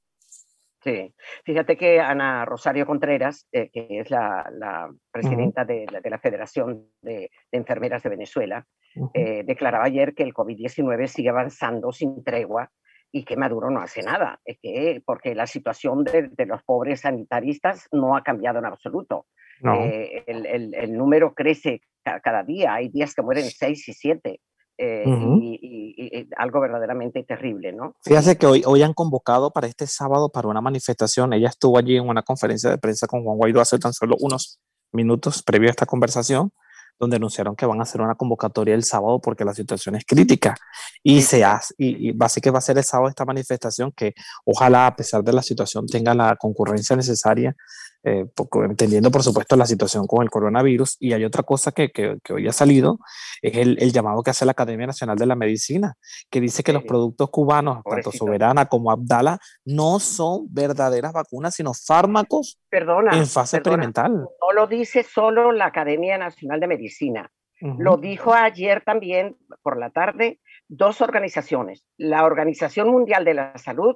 Sí, 0.84 1.14
fíjate 1.46 1.78
que 1.78 2.02
Ana 2.02 2.44
Rosario 2.44 2.86
Contreras, 2.86 3.48
eh, 3.54 3.70
que 3.72 3.88
es 3.90 4.12
la, 4.12 4.90
presidenta 5.12 5.64
de, 5.64 5.86
la, 5.90 6.20
Federación 6.20 6.90
de, 7.02 7.32
Enfermeras 7.54 8.04
de 8.04 8.10
Venezuela, 8.10 8.68
eh, 9.14 9.44
declaraba 9.46 9.86
ayer 9.86 10.14
que 10.14 10.24
el 10.24 10.34
COVID-19 10.34 11.08
sigue 11.08 11.30
avanzando 11.30 11.94
sin 11.94 12.22
tregua 12.26 12.70
y 13.16 13.24
que 13.26 13.38
Maduro 13.38 13.70
no 13.70 13.80
hace 13.80 14.02
nada, 14.02 14.42
es 14.44 14.58
que, 14.60 15.02
porque 15.06 15.36
la 15.36 15.46
situación 15.46 16.04
de, 16.04 16.46
los 16.48 16.64
pobres 16.64 17.02
sanitaristas 17.02 17.88
no 17.92 18.18
ha 18.18 18.24
cambiado 18.24 18.58
en 18.58 18.66
absoluto. 18.66 19.28
Eh, 19.64 20.24
el, 20.26 20.98
número 20.98 21.36
crece 21.36 21.82
cada, 22.04 22.44
día, 22.44 22.74
hay 22.74 22.90
días 22.90 23.14
que 23.14 23.22
mueren 23.22 23.46
seis 23.46 23.88
y 23.88 23.94
siete. 23.94 24.42
Eh, 24.80 25.06
y, 25.06 26.28
algo 26.36 26.60
verdaderamente 26.60 27.24
terrible, 27.24 27.72
¿no? 27.72 27.96
Fíjate 28.04 28.36
que 28.36 28.48
hoy, 28.48 28.64
hoy 28.66 28.82
han 28.82 28.94
convocado 28.94 29.52
para 29.52 29.68
este 29.68 29.86
sábado 29.86 30.30
para 30.30 30.48
una 30.48 30.62
manifestación. 30.62 31.34
Ella 31.34 31.50
estuvo 31.50 31.78
allí 31.78 31.96
en 31.96 32.10
una 32.10 32.24
conferencia 32.24 32.72
de 32.72 32.80
prensa 32.80 33.06
con 33.06 33.24
Juan 33.24 33.38
Guaidó 33.38 33.62
hace 33.62 33.78
tan 33.78 33.94
solo 33.94 34.16
unos 34.20 34.60
minutos 34.92 35.44
previo 35.44 35.70
a 35.70 35.72
esta 35.72 35.86
conversación 35.86 36.52
donde 37.00 37.18
anunciaron 37.18 37.56
que 37.56 37.66
van 37.66 37.80
a 37.80 37.84
hacer 37.84 38.02
una 38.02 38.16
convocatoria 38.16 38.76
el 38.76 38.84
sábado 38.84 39.20
porque 39.20 39.46
la 39.46 39.54
situación 39.54 39.96
es 39.96 40.06
crítica. 40.06 40.56
Y 41.02 41.22
se 41.22 41.44
hace, 41.44 41.74
y, 41.78 42.10
y 42.10 42.42
que 42.42 42.52
va 42.52 42.60
a 42.60 42.62
ser 42.62 42.78
el 42.78 42.84
sábado 42.84 43.10
esta 43.10 43.26
manifestación 43.26 43.92
que 43.92 44.14
ojalá 44.46 44.88
a 44.88 44.96
pesar 44.96 45.24
de 45.24 45.34
la 45.34 45.42
situación 45.42 45.86
tenga 45.88 46.14
la 46.14 46.36
concurrencia 46.36 46.96
necesaria 46.96 47.56
eh, 48.04 48.26
entendiendo 48.66 49.10
por 49.12 49.24
supuesto 49.24 49.56
la 49.56 49.66
situación 49.66 50.08
con 50.08 50.24
el 50.24 50.30
coronavirus. 50.30 50.98
Y 51.00 51.14
hay 51.14 51.24
otra 51.24 51.44
cosa 51.44 51.72
que, 51.72 51.92
que, 51.92 52.18
hoy 52.34 52.48
ha 52.48 52.52
salido, 52.52 53.00
es 53.42 53.58
el, 53.58 53.78
el, 53.80 53.94
llamado 53.94 54.22
que 54.24 54.32
hace 54.32 54.46
la 54.46 54.52
Academia 54.52 54.88
Nacional 54.88 55.18
de 55.18 55.26
la 55.26 55.36
Medicina, 55.36 55.96
que 56.30 56.42
dice 56.42 56.64
que 56.64 56.74
los 56.74 56.84
productos 56.84 57.30
cubanos, 57.30 57.82
tanto 57.90 58.12
Soberana 58.12 58.66
como 58.66 58.92
Abdala, 58.92 59.40
no 59.66 60.00
son 60.00 60.48
verdaderas 60.50 61.14
vacunas, 61.14 61.56
sino 61.56 61.74
fármacos 61.74 62.60
en 62.72 63.28
fase 63.28 63.58
experimental. 63.58 64.14
No 64.14 64.54
lo 64.54 64.68
dice 64.68 65.04
solo 65.04 65.52
la 65.52 65.68
Academia 65.68 66.18
Nacional 66.18 66.60
de 66.60 66.68
Medicina. 66.68 67.32
Lo 67.78 67.96
dijo 67.96 68.34
ayer 68.34 68.84
también 68.84 69.38
por 69.62 69.80
la 69.80 69.90
tarde 69.90 70.42
dos 70.68 71.00
organizaciones, 71.00 71.86
la 71.96 72.26
Organización 72.26 72.90
Mundial 72.90 73.24
de 73.24 73.36
la 73.36 73.58
Salud 73.58 73.96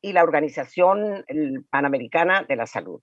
y 0.00 0.14
la 0.14 0.22
Organización 0.22 1.24
Panamericana 1.70 2.44
de 2.48 2.56
la 2.56 2.66
Salud. 2.66 3.02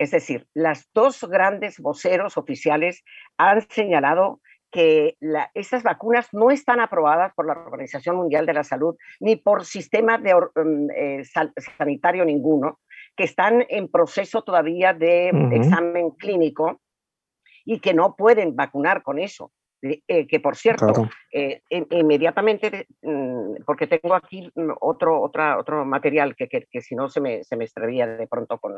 Es 0.00 0.12
decir, 0.12 0.46
las 0.54 0.88
dos 0.94 1.22
grandes 1.24 1.78
voceros 1.78 2.38
oficiales 2.38 3.04
han 3.36 3.60
señalado 3.68 4.40
que 4.70 5.18
esas 5.52 5.82
vacunas 5.82 6.28
no 6.32 6.50
están 6.50 6.80
aprobadas 6.80 7.34
por 7.34 7.46
la 7.46 7.52
Organización 7.52 8.16
Mundial 8.16 8.46
de 8.46 8.54
la 8.54 8.64
Salud 8.64 8.96
ni 9.18 9.36
por 9.36 9.66
sistema 9.66 10.16
de, 10.16 10.34
mm, 10.34 10.90
eh, 10.96 11.22
sanitario 11.76 12.24
ninguno, 12.24 12.80
que 13.14 13.24
están 13.24 13.66
en 13.68 13.88
proceso 13.88 14.40
todavía 14.42 14.94
de 14.94 15.28
examen 15.52 16.12
clínico 16.12 16.80
y 17.66 17.80
que 17.80 17.92
no 17.92 18.16
pueden 18.16 18.56
vacunar 18.56 19.02
con 19.02 19.18
eso. 19.18 19.52
Eh, 19.82 20.26
que 20.26 20.40
por 20.40 20.56
cierto, 20.56 21.08
eh, 21.32 21.62
inmediatamente, 21.70 22.86
mm, 23.00 23.62
porque 23.64 23.86
tengo 23.86 24.14
aquí 24.14 24.52
otro, 24.80 25.20
otra, 25.22 25.58
otro 25.58 25.86
material 25.86 26.36
que, 26.36 26.48
que, 26.48 26.80
si 26.82 26.94
no 26.94 27.08
se 27.08 27.20
me, 27.20 27.44
se 27.44 27.56
me 27.56 27.64
extraía 27.64 28.06
de 28.06 28.26
pronto 28.26 28.58
con, 28.58 28.74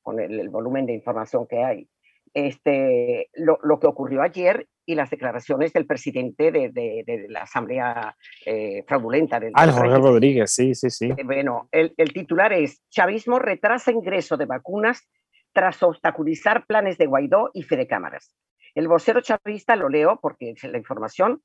con 0.00 0.18
el, 0.18 0.48
volumen 0.48 0.86
de 0.86 0.94
información 0.94 1.46
que 1.46 1.62
hay. 1.62 1.88
Este, 2.32 3.28
lo, 3.34 3.58
lo, 3.62 3.78
que 3.78 3.86
ocurrió 3.86 4.22
ayer 4.22 4.66
y 4.84 4.94
las 4.94 5.10
declaraciones 5.10 5.72
del 5.72 5.86
presidente 5.86 6.50
de, 6.50 6.70
de, 6.70 7.26
la 7.28 7.42
Asamblea 7.42 8.16
eh, 8.44 8.82
fraudulenta. 8.86 9.38
Del, 9.38 9.52
ah, 9.54 9.70
Jorge 9.70 9.96
Rodríguez, 9.96 10.52
sí, 10.52 10.74
sí, 10.74 10.90
sí. 10.90 11.10
bueno, 11.24 11.68
el, 11.70 11.94
el 11.96 12.12
titular 12.12 12.52
es, 12.52 12.82
Chavismo 12.90 13.38
retrasa 13.38 13.90
ingreso 13.90 14.36
de 14.36 14.46
vacunas 14.46 15.06
tras 15.52 15.82
obstaculizar 15.82 16.66
planes 16.66 16.98
de 16.98 17.06
Guaidó 17.06 17.50
y 17.54 17.62
Fede 17.62 17.86
Cámaras. 17.86 18.34
El 18.76 18.88
vocero 18.88 19.22
chavista, 19.22 19.74
lo 19.74 19.88
leo 19.88 20.18
porque 20.20 20.50
es 20.50 20.62
la 20.64 20.76
información, 20.76 21.42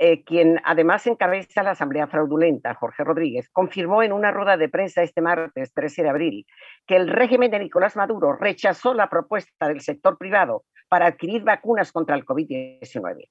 eh, 0.00 0.24
quien 0.24 0.60
además 0.64 1.06
encabeza 1.06 1.62
la 1.62 1.70
Asamblea 1.70 2.08
Fraudulenta, 2.08 2.74
Jorge 2.74 3.04
Rodríguez, 3.04 3.48
confirmó 3.50 4.02
en 4.02 4.12
una 4.12 4.32
rueda 4.32 4.56
de 4.56 4.68
prensa 4.68 5.04
este 5.04 5.20
martes 5.20 5.72
13 5.72 6.02
de 6.02 6.08
abril 6.08 6.46
que 6.84 6.96
el 6.96 7.08
régimen 7.08 7.52
de 7.52 7.60
Nicolás 7.60 7.94
Maduro 7.94 8.32
rechazó 8.32 8.94
la 8.94 9.08
propuesta 9.08 9.68
del 9.68 9.80
sector 9.80 10.18
privado 10.18 10.64
para 10.88 11.06
adquirir 11.06 11.44
vacunas 11.44 11.92
contra 11.92 12.16
el 12.16 12.24
COVID-19. 12.24 13.28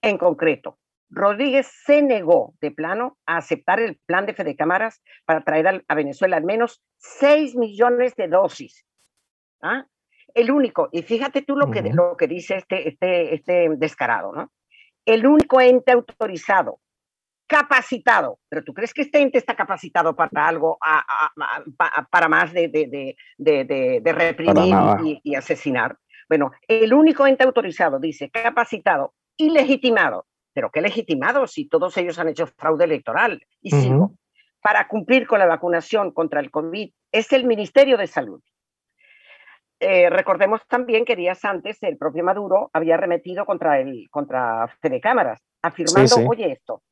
En 0.00 0.16
concreto, 0.16 0.78
Rodríguez 1.10 1.70
se 1.84 2.00
negó 2.00 2.54
de 2.62 2.70
plano 2.70 3.18
a 3.26 3.36
aceptar 3.36 3.78
el 3.78 4.00
plan 4.06 4.24
de 4.24 4.32
Fede 4.32 4.56
Cámaras 4.56 5.02
para 5.26 5.44
traer 5.44 5.84
a, 5.86 5.94
Venezuela 5.94 6.38
al 6.38 6.44
menos 6.44 6.82
6 6.96 7.56
millones 7.56 8.16
de 8.16 8.28
dosis. 8.28 8.86
¿Ah? 9.60 9.84
El 10.34 10.50
único, 10.50 10.88
y 10.92 11.02
fíjate 11.02 11.42
tú 11.42 11.56
lo 11.56 11.70
que, 11.70 11.82
lo 11.82 12.16
que 12.16 12.26
dice 12.26 12.56
este, 12.56 12.88
este, 12.88 13.34
este 13.34 13.68
descarado, 13.76 14.32
¿no? 14.32 14.50
El 15.04 15.26
único 15.26 15.60
ente 15.60 15.92
autorizado, 15.92 16.80
capacitado, 17.46 18.38
pero 18.48 18.62
¿tú 18.62 18.72
crees 18.74 18.94
que 18.94 19.02
este 19.02 19.20
ente 19.20 19.38
está 19.38 19.56
capacitado 19.56 20.14
para 20.14 20.46
algo, 20.46 20.78
para 22.10 22.28
más 22.28 22.52
de, 22.52 22.68
de, 22.68 23.16
de, 23.38 24.00
de 24.02 24.12
reprimir 24.12 24.74
y, 25.04 25.20
y 25.24 25.34
asesinar? 25.34 25.96
Bueno, 26.28 26.52
el 26.68 26.94
único 26.94 27.26
ente 27.26 27.44
autorizado, 27.44 27.98
dice, 27.98 28.30
capacitado 28.30 29.14
y 29.36 29.50
legitimado 29.50 30.26
pero 30.52 30.70
qué 30.70 30.80
legitimado 30.80 31.46
si 31.46 31.66
todos 31.66 31.96
ellos 31.96 32.18
han 32.18 32.28
hecho 32.28 32.46
fraude 32.46 32.84
electoral. 32.84 33.42
Y 33.60 33.70
sigo. 33.70 34.14
Para 34.60 34.88
cumplir 34.88 35.26
con 35.26 35.38
la 35.38 35.46
vacunación 35.46 36.12
contra 36.12 36.40
el 36.40 36.50
COVID 36.50 36.90
es 37.12 37.32
el 37.32 37.46
Ministerio 37.46 37.96
de 37.96 38.06
Salud. 38.06 38.42
Eh, 39.80 40.10
recordemos 40.10 40.60
también 40.68 41.06
que 41.06 41.16
días 41.16 41.42
antes 41.44 41.82
el 41.82 41.96
propio 41.96 42.22
Maduro 42.22 42.68
había 42.74 42.98
remetido 42.98 43.46
contra, 43.46 43.80
el, 43.80 44.08
contra 44.10 44.68
Fede 44.82 45.00
Cámaras, 45.00 45.40
afirmando, 45.62 46.16
oye 46.28 46.52
esto, 46.52 46.82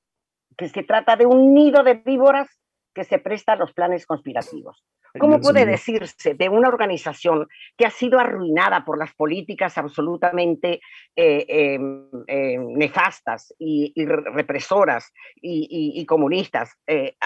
que 0.57 0.69
se 0.69 0.83
trata 0.83 1.15
de 1.15 1.27
un 1.27 1.53
nido 1.53 1.83
de 1.83 1.95
víboras 1.95 2.49
que 2.95 3.05
se 3.05 3.19
presta 3.19 3.53
a 3.53 3.57
los 3.57 3.75
planes 3.75 4.07
conspirativos. 4.07 4.83
¿Cómo 5.19 5.41
puede 5.41 5.65
decirse 5.65 6.35
de 6.35 6.49
una 6.49 6.69
organización 6.69 7.47
que 7.77 7.87
ha 7.87 7.91
sido 7.91 8.19
arruinada 8.19 8.85
por 8.85 8.99
las 8.99 9.15
políticas 9.15 9.79
absolutamente 9.79 10.81
eh, 11.17 11.47
em, 11.49 12.09
em, 12.27 12.73
nefastas 12.75 13.55
y, 13.59 13.93
represoras 14.05 15.13
y, 15.37 16.05
comunistas, 16.07 16.77
eh, 16.87 17.17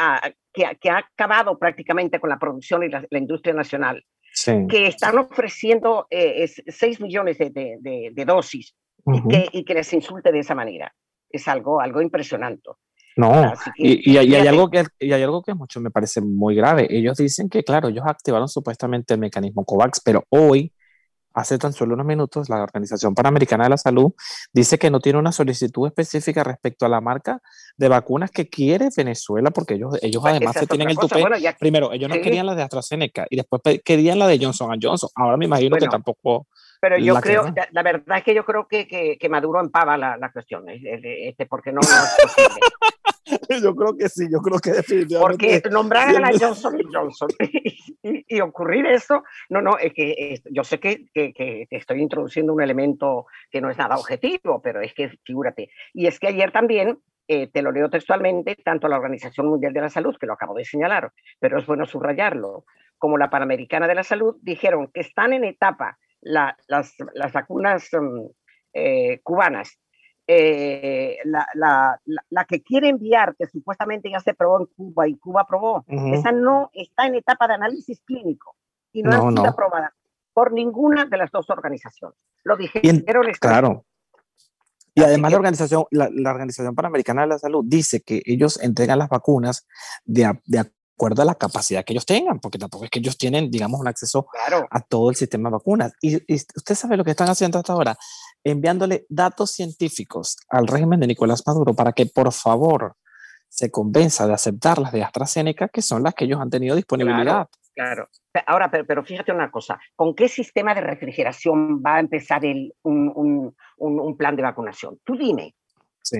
que, 0.52 0.90
ha 0.90 0.98
acabado 0.98 1.58
prácticamente 1.58 2.20
con 2.20 2.30
la 2.30 2.38
producción 2.38 2.82
y 2.84 2.88
la, 2.88 3.06
industria 3.10 3.54
nacional, 3.54 4.04
que 4.68 4.86
están 4.86 5.18
ofreciendo 5.18 6.06
6 6.10 6.10
eh, 6.10 6.96
millones 7.00 7.38
de, 7.38 8.24
dosis 8.26 8.74
y, 9.06 9.28
que, 9.28 9.48
y 9.52 9.64
que 9.64 9.74
les 9.74 9.92
insulte 9.92 10.32
de 10.32 10.40
esa 10.40 10.54
manera? 10.54 10.94
Es 11.30 11.48
algo, 11.48 11.80
algo 11.80 12.02
impresionante. 12.02 12.70
No, 13.16 13.52
y, 13.76 14.16
hay 14.16 14.46
algo 14.46 14.70
que, 14.70 14.84
y 14.98 15.12
hay 15.12 15.22
algo 15.22 15.42
que 15.42 15.54
mucho 15.54 15.80
me 15.80 15.90
parece 15.90 16.20
muy 16.20 16.54
grave. 16.54 16.86
Ellos 16.88 17.18
dicen 17.18 17.48
que, 17.48 17.62
claro, 17.62 17.88
ellos 17.88 18.04
activaron 18.06 18.48
supuestamente 18.48 19.14
el 19.14 19.20
mecanismo 19.20 19.64
COVAX, 19.64 20.00
pero 20.00 20.24
hoy, 20.30 20.72
hace 21.34 21.58
tan 21.58 21.72
solo 21.72 21.94
unos 21.94 22.06
minutos, 22.06 22.48
la 22.48 22.62
Organización 22.62 23.14
Panamericana 23.14 23.64
de 23.64 23.70
la 23.70 23.76
Salud 23.76 24.12
dice 24.52 24.78
que 24.78 24.90
no 24.90 25.00
tiene 25.00 25.18
una 25.18 25.32
solicitud 25.32 25.86
específica 25.86 26.44
respecto 26.44 26.86
a 26.86 26.88
la 26.88 27.00
marca 27.00 27.40
de 27.76 27.88
vacunas 27.88 28.30
que 28.30 28.48
quiere 28.48 28.88
Venezuela, 28.96 29.50
porque 29.50 29.74
ellos, 29.74 29.98
ellos 30.02 30.22
pues 30.22 30.34
además 30.34 30.56
se 30.56 30.66
tienen 30.66 30.90
el 30.90 30.96
tupé. 30.96 31.24
Primero, 31.58 31.92
ellos 31.92 32.08
no 32.08 32.16
querían 32.16 32.46
la 32.46 32.54
de 32.54 32.62
AstraZeneca 32.62 33.26
y 33.30 33.36
después 33.36 33.62
querían 33.84 34.18
la 34.18 34.26
de 34.26 34.38
Johnson 34.40 34.78
Johnson. 34.80 35.10
Ahora 35.14 35.36
me 35.36 35.46
imagino 35.46 35.76
que 35.76 35.86
tampoco 35.86 36.46
pero 36.82 36.98
yo 36.98 37.14
creo, 37.20 37.44
la, 37.70 37.82
verdad 37.84 38.18
es 38.18 38.24
que 38.24 38.34
yo 38.34 38.44
creo 38.44 38.66
que, 38.66 38.88
que, 39.16 39.28
Maduro 39.28 39.60
empava 39.60 39.96
la, 39.96 40.16
la 40.16 40.32
cuestión, 40.32 40.64
este, 40.68 41.46
porque 41.46 41.70
no, 41.70 41.80
yo 43.62 43.76
creo 43.76 43.96
que 43.96 44.08
sí, 44.08 44.26
yo 44.28 44.40
creo 44.40 44.58
que 44.58 44.72
definitivamente. 44.72 45.60
Porque 45.60 45.70
nombrar 45.70 46.08
a 46.08 46.18
la 46.18 46.32
Johnson 46.36 46.76
Johnson 46.92 47.28
y, 48.34 48.40
ocurrir 48.40 48.86
eso, 48.86 49.24
no, 49.48 49.60
no, 49.60 49.78
es 49.78 49.92
que 49.92 50.40
yo 50.50 50.64
sé 50.64 50.80
que, 50.80 51.06
que, 51.12 51.66
estoy 51.70 52.00
introduciendo 52.00 52.52
un 52.52 52.62
elemento 52.62 53.26
que 53.50 53.60
no 53.60 53.70
es 53.70 53.78
nada 53.78 53.96
objetivo, 53.96 54.60
pero 54.62 54.80
es 54.80 54.94
que 54.94 55.10
figúrate. 55.24 55.70
Y 55.92 56.06
es 56.06 56.18
que 56.18 56.28
ayer 56.28 56.50
también, 56.52 56.98
eh, 57.28 57.48
te 57.48 57.62
lo 57.62 57.72
leo 57.72 57.88
textualmente, 57.90 58.56
tanto 58.56 58.88
la 58.88 58.96
Organización 58.96 59.46
Mundial 59.46 59.72
de 59.72 59.80
la 59.80 59.88
Salud, 59.88 60.16
que 60.18 60.26
lo 60.26 60.34
acabo 60.34 60.54
de 60.54 60.64
señalar, 60.64 61.12
pero 61.38 61.58
es 61.58 61.66
bueno 61.66 61.86
subrayarlo, 61.86 62.64
como 62.98 63.18
la 63.18 63.30
Panamericana 63.30 63.88
de 63.88 63.94
la 63.94 64.04
Salud, 64.04 64.36
dijeron 64.42 64.90
que 64.92 65.00
están 65.00 65.32
en 65.32 65.44
etapa 65.44 65.98
las, 66.20 66.54
las, 66.68 67.32
vacunas 67.32 67.88
mm, 67.92 68.26
eh, 68.74 69.20
cubanas, 69.22 69.78
eh, 70.26 71.18
la, 71.24 71.46
la, 71.54 72.00
la, 72.30 72.44
que 72.44 72.62
quiere 72.62 72.88
enviar, 72.88 73.34
que 73.36 73.46
supuestamente 73.46 74.10
ya 74.10 74.20
se 74.20 74.34
probó 74.34 74.60
en 74.60 74.66
Cuba 74.66 75.08
y 75.08 75.16
Cuba 75.16 75.42
aprobó, 75.42 75.84
esa 75.88 76.32
no 76.32 76.70
está 76.72 77.06
en 77.06 77.16
etapa 77.16 77.48
de 77.48 77.54
análisis 77.54 78.00
clínico 78.04 78.56
y 78.92 79.02
no, 79.02 79.10
ha 79.10 79.30
sido 79.30 79.46
aprobada 79.46 79.92
por 80.32 80.52
ninguna 80.52 81.06
de 81.06 81.16
las 81.16 81.30
dos 81.30 81.50
organizaciones. 81.50 82.18
Lo 82.44 82.56
dijeron. 82.56 83.04
claro. 83.40 83.84
Y 84.94 85.02
además 85.02 85.30
la 85.30 85.38
organización, 85.38 85.84
la, 85.90 86.10
la, 86.12 86.30
Organización 86.30 86.74
Panamericana 86.74 87.22
de 87.22 87.28
la 87.28 87.38
Salud 87.38 87.64
dice 87.66 88.02
que 88.02 88.22
ellos 88.26 88.60
entregan 88.62 88.98
las 88.98 89.08
vacunas 89.08 89.66
de, 90.04 90.38
de, 90.44 90.70
acuerdo 91.02 91.22
a 91.22 91.24
la 91.24 91.34
capacidad 91.34 91.84
que 91.84 91.94
ellos 91.94 92.06
tengan, 92.06 92.38
porque 92.38 92.58
tampoco 92.58 92.84
es 92.84 92.90
que 92.90 92.98
ellos 92.98 93.16
tienen, 93.16 93.50
digamos, 93.50 93.80
un 93.80 93.88
acceso 93.88 94.26
a 94.70 94.80
todo 94.80 95.10
el 95.10 95.16
sistema 95.16 95.48
de 95.48 95.54
vacunas. 95.54 95.92
Y, 96.00 96.16
usted 96.34 96.74
sabe 96.74 96.96
lo 96.96 97.04
que 97.04 97.10
están 97.12 97.28
haciendo 97.28 97.58
hasta 97.58 97.72
ahora, 97.72 97.96
enviándole 98.44 99.06
datos 99.08 99.52
científicos 99.52 100.36
al 100.48 100.66
régimen 100.66 101.00
de 101.00 101.06
Nicolás 101.06 101.42
Maduro 101.46 101.74
para 101.74 101.92
que 101.92 102.06
por 102.06 102.32
favor 102.32 102.96
se 103.48 103.70
convenza 103.70 104.26
de 104.26 104.32
aceptar 104.32 104.78
las 104.78 104.92
de 104.92 105.02
AstraZeneca, 105.02 105.68
que 105.68 105.82
son 105.82 106.02
las 106.02 106.14
que 106.14 106.24
ellos 106.24 106.40
han 106.40 106.50
tenido 106.50 106.74
disponibilidad. 106.74 107.48
Claro. 107.74 108.08
Ahora, 108.46 108.70
pero, 108.70 109.04
fíjate 109.04 109.32
una 109.32 109.50
cosa, 109.50 109.78
¿con 109.94 110.14
qué 110.14 110.28
sistema 110.28 110.74
de 110.74 110.80
refrigeración 110.80 111.82
va 111.84 111.96
a 111.96 112.00
empezar 112.00 112.44
el, 112.44 112.74
un, 112.82 113.54
un, 113.76 114.16
plan 114.16 114.36
de 114.36 114.42
vacunación? 114.42 114.98
Tú 115.04 115.16
dime. 115.16 115.54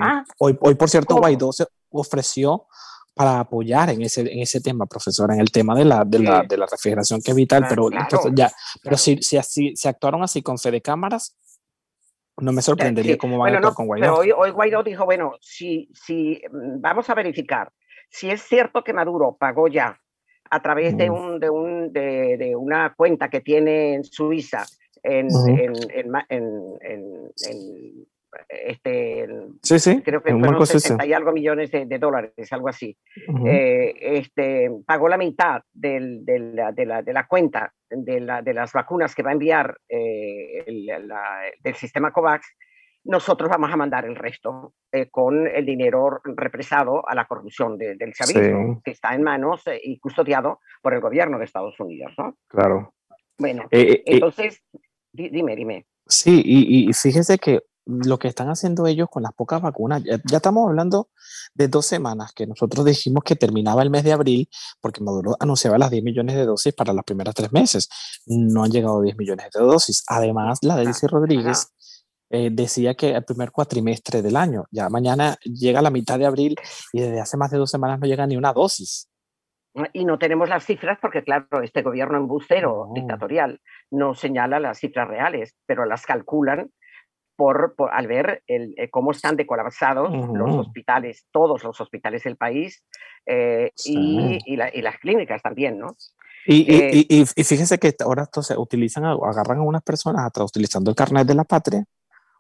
Ah, 0.01 0.25
hoy, 0.39 0.57
hoy, 0.61 0.75
por 0.75 0.89
cierto, 0.89 1.17
Guaidó 1.17 1.53
se 1.53 1.67
ofreció 1.91 2.67
para 3.15 3.41
apoyar 3.41 3.91
en 3.91 4.03
ese, 4.03 4.21
en 4.21 4.41
ese 4.41 4.61
tema, 4.61 4.87
profesora, 4.87 5.35
en 5.35 5.41
el 5.41 5.51
tema 5.51 5.75
de 5.75 5.85
la, 5.85 6.05
de, 6.05 6.19
la, 6.19 6.43
de 6.43 6.57
la 6.57 6.67
refrigeración 6.67 7.21
que 7.21 7.33
es 7.33 7.37
vital, 7.37 7.67
pero, 7.69 7.91
ya, 8.33 8.51
pero 8.83 8.97
si, 8.97 9.23
si, 9.23 9.37
así, 9.37 9.77
si 9.77 9.89
actuaron 9.89 10.23
así 10.23 10.43
con 10.43 10.59
Fede 10.59 10.81
Cámaras, 10.81 11.37
no 12.39 12.53
me 12.53 12.63
sorprendería 12.63 13.19
cómo 13.19 13.39
van 13.39 13.55
a 13.55 13.57
actuar 13.59 13.75
con 13.75 13.87
Guaidó. 13.87 14.05
Pero 14.05 14.19
hoy, 14.19 14.33
hoy, 14.35 14.51
Guaidó 14.51 14.83
dijo, 14.83 15.05
bueno, 15.05 15.33
si, 15.41 15.89
si 15.93 16.41
mm, 16.51 16.81
vamos 16.81 17.09
a 17.11 17.15
verificar 17.15 17.73
si 18.13 18.31
es 18.31 18.43
cierto 18.43 18.85
que 18.85 18.93
Maduro 18.93 19.37
pagó 19.41 19.69
ya 19.69 19.99
a 20.51 20.61
través 20.61 20.97
de, 20.99 21.09
un, 21.09 21.41
de, 21.41 21.49
un, 21.49 21.93
de, 21.93 22.37
de, 22.37 22.55
una 22.55 22.95
cuenta 22.95 23.31
que 23.31 23.41
tiene 23.41 23.95
en 23.95 24.05
Suiza 24.05 24.67
en, 25.03 25.29
en, 25.49 25.73
en, 26.29 26.79
en 26.83 28.07
este, 28.49 29.29
sí, 29.63 29.79
sí, 29.79 30.03
creo 30.03 30.23
que 30.23 30.33
fueron 30.33 30.67
60 30.67 31.05
y 31.05 31.13
algo 31.13 31.33
millones 31.33 31.71
de, 31.71 31.99
dólares, 31.99 32.33
algo 32.51 32.69
así. 32.69 32.97
Eh, 33.47 33.95
este, 34.01 34.71
pagó 34.87 35.09
la 35.09 35.19
mitad 35.19 35.63
del, 35.73 36.25
del, 36.25 36.55
de, 36.75 36.87
la, 36.87 37.03
de, 37.03 37.13
la, 37.13 37.27
cuenta 37.27 37.73
de, 37.91 38.21
la, 38.21 38.43
de, 38.43 38.55
las 38.55 38.73
vacunas 38.73 39.15
que 39.15 39.23
va 39.23 39.31
a 39.31 39.35
enviar 39.35 39.77
eh, 39.89 40.65
el, 40.67 40.91
del 41.63 41.75
sistema 41.75 42.13
COVAX. 42.13 42.47
Nosotros 43.05 43.51
vamos 43.51 43.71
a 43.73 43.77
mandar 43.77 44.05
el 44.05 44.15
resto 44.15 44.75
eh, 44.93 45.11
con 45.11 45.47
el 45.49 45.67
dinero 45.67 46.21
represado 46.25 47.07
a 47.09 47.15
la 47.15 47.27
corrupción 47.27 47.77
del 47.77 48.13
chavismo, 48.15 48.81
que 48.85 48.93
está 48.93 49.15
en 49.15 49.25
manos 49.25 49.65
y 49.83 49.99
custodiado 49.99 50.61
por 50.81 50.95
el 50.95 51.01
gobierno 51.01 51.39
de 51.39 51.45
Estados 51.45 51.79
Unidos. 51.81 52.13
¿no? 52.17 52.37
Claro. 52.49 52.95
Bueno, 53.39 53.67
entonces, 53.71 54.63
dime, 55.13 55.57
dime. 55.57 55.87
Sí, 56.07 56.43
y, 56.45 56.89
y 56.89 56.93
fíjese 56.93 57.39
que 57.39 57.61
lo 57.87 58.19
que 58.19 58.29
están 58.29 58.49
haciendo 58.49 58.87
ellos 58.87 59.09
con 59.11 59.23
las 59.23 59.33
pocas 59.33 59.61
vacunas, 59.61 60.03
ya, 60.05 60.21
estamos 60.37 60.69
hablando 60.69 61.09
de 61.55 61.69
dos 61.69 61.87
semanas 61.87 62.33
que 62.33 62.47
nosotros 62.47 62.85
dijimos 62.85 63.25
que 63.25 63.37
terminaba 63.37 63.83
el 63.83 63.91
mes 63.91 64.05
de 64.05 64.13
abril, 64.13 64.49
porque 64.81 65.03
Maduro 65.03 65.37
anunciaba 65.41 65.79
las 65.79 65.91
10 65.91 66.05
millones 66.05 66.37
de 66.37 66.47
dosis 66.47 66.73
para 66.75 66.93
los 66.93 67.05
primeros 67.05 67.35
tres 67.35 67.53
meses. 67.53 67.89
No 68.27 68.65
han 68.65 68.71
llegado 68.71 69.01
10 69.01 69.17
millones 69.17 69.47
de 69.53 69.61
dosis. 69.61 70.05
Además, 70.09 70.59
la 70.63 70.77
Delcy 70.77 71.07
Rodríguez 71.07 71.69
eh, 72.31 72.51
decía 72.51 72.95
que 72.95 73.11
el 73.11 73.25
primer 73.25 73.51
cuatrimestre 73.51 74.23
del 74.23 74.37
año, 74.37 74.65
ya 74.71 74.89
mañana 74.89 75.37
llega 75.43 75.83
la 75.83 75.91
mitad 75.91 76.19
de 76.19 76.27
abril 76.27 76.57
y 76.93 77.01
desde 77.01 77.21
hace 77.21 77.37
más 77.37 77.51
de 77.51 77.59
dos 77.59 77.71
semanas 77.71 78.01
no 78.01 78.07
llega 78.07 78.27
ni 78.27 78.37
una 78.37 78.53
dosis. 78.53 79.09
Y 79.93 80.05
no 80.05 80.19
tenemos 80.19 80.49
las 80.49 80.65
cifras 80.65 80.99
porque, 81.01 81.25
claro, 81.25 81.63
este 81.63 81.83
gobierno 81.83 82.19
embustero 82.19 82.89
dictatorial 82.95 83.61
no 83.91 84.15
señala 84.15 84.61
las 84.61 84.79
cifras 84.79 85.09
reales, 85.09 85.57
pero 85.67 85.87
las 85.87 86.05
calculan 86.05 86.71
por, 87.43 87.75
al 87.91 88.07
ver 88.07 88.45
el, 88.47 88.73
eh, 88.77 88.89
cómo 88.89 89.11
están 89.11 89.37
decolapsados 89.37 90.13
los 90.33 90.51
hospitales, 90.55 91.27
todos 91.33 91.65
los 91.65 91.81
hospitales 91.81 92.23
del 92.23 92.37
país 92.37 92.85
eh, 93.27 93.73
y, 93.85 94.39
y, 94.47 94.57
las 94.57 94.99
clínicas 94.99 95.43
también, 95.43 95.77
¿no? 95.77 95.97
Y, 96.47 96.73
eh, 96.73 97.07
y, 97.09 97.25
fíjense 97.25 97.79
que 97.79 97.97
ahora 98.05 98.29
se 98.41 98.57
utilizan, 98.57 99.05
agarran 99.05 99.59
a 99.59 99.63
unas 99.63 99.83
personas 99.83 100.25
hasta 100.25 100.45
utilizando 100.45 100.91
el 100.91 100.97
carnet 100.97 101.27
de 101.27 101.35
la 101.35 101.43
patria 101.43 101.85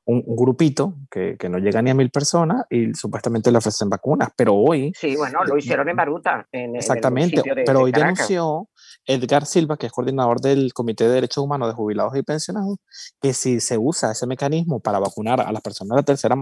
un, 0.05 0.23
grupito 0.37 0.95
que, 1.11 1.37
que, 1.39 1.49
no 1.49 1.59
llega 1.59 1.81
ni 1.83 1.91
a 1.91 1.95
mil 1.95 2.11
personas 2.11 2.65
y 2.71 2.93
supuestamente 2.95 3.51
le 3.53 3.59
ofrecen 3.59 3.89
vacunas, 3.89 4.31
pero 4.37 4.55
hoy... 4.55 4.93
Sí, 4.99 5.17
bueno, 5.17 5.45
lo 5.45 5.57
hicieron 5.57 5.89
en 5.89 5.97
Baruta. 5.97 6.47
En, 6.51 6.77
exactamente, 6.77 7.43
pero 7.65 7.81
hoy 7.81 7.93
denunció 7.93 8.69
Edgar 9.07 9.47
Silva, 9.47 9.77
que 9.77 9.87
es 9.87 9.93
coordinador 9.93 10.41
del 10.41 10.73
Comité 10.73 11.05
de 11.05 11.15
Derechos 11.15 11.45
Humanos 11.45 11.69
de 11.69 11.75
Jubilados 11.75 12.17
y 12.17 12.23
Pensionados, 12.23 12.79
que 13.21 13.33
si 13.33 13.61
se 13.61 13.79
usa 13.79 14.13
ese 14.13 14.27
mecanismo 14.27 14.81
para 14.81 14.99
vacunar 14.99 15.41
a 15.41 15.53
las 15.53 15.63
personas 15.63 15.91
de 15.91 15.97
la 15.97 16.05
tercera, 16.05 16.37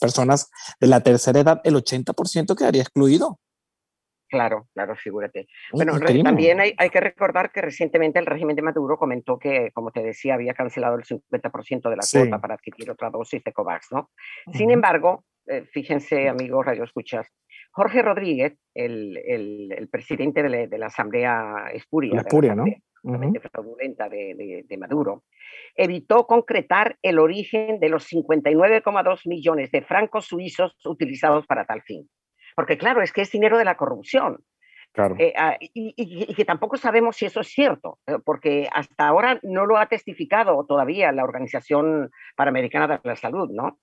personas 0.00 0.50
de 0.80 0.86
la 0.86 1.00
tercera 1.00 1.40
edad, 1.40 1.60
el 1.64 1.74
80% 1.76 2.56
quedaría 2.56 2.82
excluido. 2.82 3.38
Claro, 4.28 4.66
claro, 4.74 4.96
figúrate. 4.96 5.46
Bueno, 5.72 5.98
también 6.00 6.60
hay, 6.60 6.74
hay, 6.78 6.90
que 6.90 7.00
recordar 7.00 7.52
que 7.52 7.60
recientemente 7.60 8.18
el 8.18 8.26
régimen 8.26 8.56
de 8.56 8.62
Maduro 8.62 8.96
comentó 8.96 9.38
que, 9.38 9.70
como 9.72 9.92
te 9.92 10.02
decía, 10.02 10.34
había 10.34 10.52
cancelado 10.52 10.96
el 10.96 11.04
50% 11.04 11.88
de 11.88 11.96
la 11.96 12.02
cuota 12.10 12.40
para 12.40 12.54
adquirir 12.54 12.90
otra 12.90 13.10
dosis 13.10 13.42
de 13.44 13.52
COVAX, 13.52 13.92
¿no? 13.92 14.10
Sin 14.52 14.70
embargo, 14.70 15.24
eh, 15.46 15.64
fíjense, 15.70 16.28
amigos 16.28 16.66
Radio 16.66 16.82
Escuchas, 16.82 17.28
Jorge 17.70 18.02
Rodríguez, 18.02 18.58
el, 18.74 19.16
el, 19.18 19.72
el 19.72 19.88
presidente 19.88 20.42
de 20.42 20.48
la, 20.48 20.66
de 20.66 20.78
la, 20.78 20.86
Asamblea 20.86 21.70
Espuria, 21.72 22.14
la 22.14 22.22
Espuria 22.22 22.54
¿no? 22.54 22.64
fraudulenta 23.52 24.08
de, 24.08 24.34
de, 24.34 24.64
de, 24.66 24.78
Maduro, 24.78 25.22
evitó 25.76 26.26
concretar 26.26 26.98
el 27.02 27.20
origen 27.20 27.78
de 27.78 27.88
los 27.88 28.10
59,2 28.10 29.28
millones 29.28 29.70
de 29.70 29.82
francos 29.82 30.26
suizos 30.26 30.76
utilizados 30.84 31.46
para 31.46 31.64
tal 31.64 31.82
fin. 31.82 32.08
Porque 32.56 32.78
claro, 32.78 33.02
es 33.02 33.12
que 33.12 33.20
es 33.20 33.30
dinero 33.30 33.58
de 33.58 33.64
la 33.64 33.76
corrupción. 33.76 34.38
Claro. 34.92 35.14
Eh, 35.18 35.34
ah, 35.36 35.56
y, 35.60 35.92
y, 35.94 36.26
y, 36.30 36.34
que 36.34 36.46
tampoco 36.46 36.78
sabemos 36.78 37.16
si 37.16 37.26
eso 37.26 37.40
es 37.40 37.48
cierto, 37.48 37.98
eh, 38.06 38.16
porque 38.24 38.66
hasta 38.72 39.06
ahora 39.06 39.38
no 39.42 39.66
lo 39.66 39.76
ha 39.76 39.86
testificado 39.86 40.64
todavía 40.64 41.12
la 41.12 41.22
Organización 41.22 42.10
Panamericana 42.34 42.88
de 42.88 43.00
la 43.04 43.14
Salud, 43.14 43.50
¿no? 43.52 43.78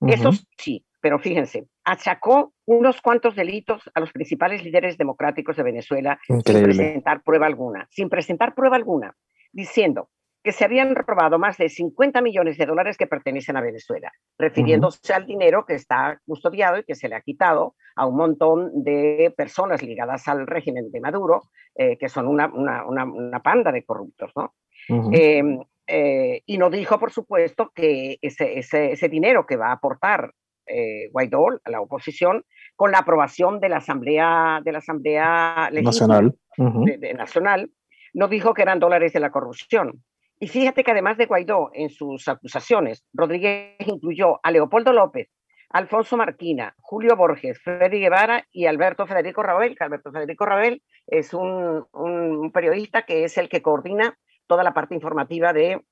Uh 0.00 0.08
-huh. 0.08 0.14
Eso 0.14 0.30
sí, 0.56 0.84
pero 1.00 1.20
fíjense, 1.20 1.68
achacó 1.84 2.54
unos 2.66 3.00
cuantos 3.00 3.36
delitos 3.36 3.88
a 3.94 4.00
los 4.00 4.12
principales 4.12 4.64
líderes 4.64 4.98
democráticos 4.98 5.56
de 5.56 5.62
Venezuela 5.62 6.18
Increíble. 6.28 6.72
sin 6.72 6.82
presentar 6.82 7.22
prueba 7.22 7.46
alguna, 7.46 7.86
sin 7.90 8.08
presentar 8.08 8.54
prueba 8.56 8.76
alguna, 8.76 9.14
diciendo 9.52 10.10
que 10.42 10.52
se 10.52 10.64
habían 10.64 10.94
robado 10.94 11.38
más 11.38 11.56
de 11.58 11.68
50 11.68 12.20
millones 12.20 12.58
de 12.58 12.66
dólares 12.66 12.96
que 12.96 13.06
pertenecen 13.06 13.56
a 13.56 13.60
Venezuela, 13.60 14.12
refiriéndose 14.38 15.00
uh 15.02 15.06
-huh. 15.06 15.16
al 15.16 15.26
dinero 15.26 15.64
que 15.66 15.74
está 15.74 16.20
custodiado 16.26 16.78
y 16.78 16.84
que 16.84 16.94
se 16.94 17.08
le 17.08 17.16
ha 17.16 17.20
quitado 17.20 17.74
a 17.96 18.06
un 18.06 18.16
montón 18.16 18.84
de 18.84 19.34
personas 19.36 19.82
ligadas 19.82 20.28
al 20.28 20.46
régimen 20.46 20.90
de 20.90 21.00
Maduro, 21.00 21.42
eh, 21.74 21.96
que 21.98 22.08
son 22.08 22.26
una, 22.28 22.46
una, 22.46 22.86
una, 22.86 23.04
una, 23.04 23.40
panda 23.42 23.72
de 23.72 23.84
corruptos, 23.84 24.30
¿no? 24.36 24.54
Uh 24.88 25.10
-huh. 25.10 25.18
eh, 25.18 25.66
eh, 25.88 26.42
y 26.46 26.58
no 26.58 26.70
dijo, 26.70 26.98
por 26.98 27.10
supuesto, 27.10 27.72
que 27.74 28.18
ese, 28.20 28.58
ese, 28.58 28.92
ese 28.92 29.08
dinero 29.08 29.46
que 29.46 29.56
va 29.56 29.68
a 29.68 29.72
aportar 29.72 30.32
eh, 30.68 31.08
Guaidó 31.10 31.46
a 31.64 31.70
la 31.70 31.80
oposición 31.80 32.44
con 32.76 32.92
la 32.92 32.98
aprobación 32.98 33.58
de 33.58 33.70
la 33.70 33.78
Asamblea, 33.78 34.60
de 34.62 34.72
la 34.72 34.78
Asamblea 34.78 35.70
Nacional. 35.72 36.34
Uh 36.58 36.64
-huh. 36.64 36.84
de, 36.84 36.98
de, 36.98 37.14
Nacional, 37.14 37.70
no 38.12 38.28
dijo 38.28 38.52
que 38.52 38.62
eran 38.62 38.78
dólares 38.78 39.12
de 39.12 39.20
la 39.20 39.30
corrupción. 39.30 40.04
Y 40.40 40.48
fíjate 40.48 40.84
que 40.84 40.92
además 40.92 41.18
de 41.18 41.26
Guaidó, 41.26 41.70
en 41.72 41.90
sus 41.90 42.28
acusaciones, 42.28 43.04
Rodríguez 43.12 43.76
incluyó 43.86 44.38
a 44.42 44.50
Leopoldo 44.50 44.92
López, 44.92 45.28
Alfonso 45.70 46.16
Marquina, 46.16 46.74
Julio 46.78 47.16
Borges, 47.16 47.60
Freddy 47.62 48.00
Guevara 48.00 48.46
y 48.52 48.66
Alberto 48.66 49.06
Federico 49.06 49.42
Rabel, 49.42 49.76
que 49.76 49.84
Alberto 49.84 50.12
Federico 50.12 50.46
Rabel 50.46 50.82
es 51.06 51.34
un, 51.34 51.84
un 51.92 52.52
periodista 52.52 53.02
que 53.02 53.24
es 53.24 53.36
el 53.36 53.48
que 53.48 53.62
coordina 53.62 54.16
toda 54.46 54.62
la 54.62 54.72
parte 54.72 54.94
informativa 54.94 55.52
de 55.52 55.82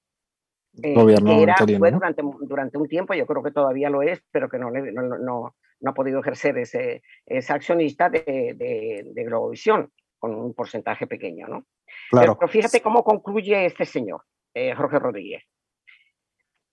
eh, 0.82 0.94
Gobierno 0.94 1.37
que 1.37 1.42
era, 1.42 1.56
fue 1.56 1.90
durante, 1.90 2.22
durante 2.42 2.78
un 2.78 2.88
tiempo, 2.88 3.14
yo 3.14 3.26
creo 3.26 3.42
que 3.42 3.50
todavía 3.50 3.90
lo 3.90 4.02
es, 4.02 4.22
pero 4.30 4.48
que 4.48 4.59
no, 4.59 4.70
no, 4.70 5.18
no, 5.18 5.56
no 5.80 5.90
ha 5.90 5.94
podido 5.94 6.20
ejercer 6.20 6.56
ese, 6.59 7.02
ese 7.26 7.52
accionista 7.52 8.09
de, 8.09 8.54
de, 8.56 9.11
de 9.12 9.24
Globovisión, 9.24 9.90
con 10.18 10.35
un 10.35 10.54
porcentaje 10.54 11.06
pequeño, 11.06 11.48
¿no? 11.48 11.66
Claro. 12.11 12.37
Pero 12.38 12.48
fíjate 12.48 12.80
cómo 12.80 13.04
concluye 13.04 13.66
este 13.66 13.85
señor 13.85 14.22
eh, 14.56 14.74
Jorge 14.74 14.98
Rodríguez. 14.98 15.44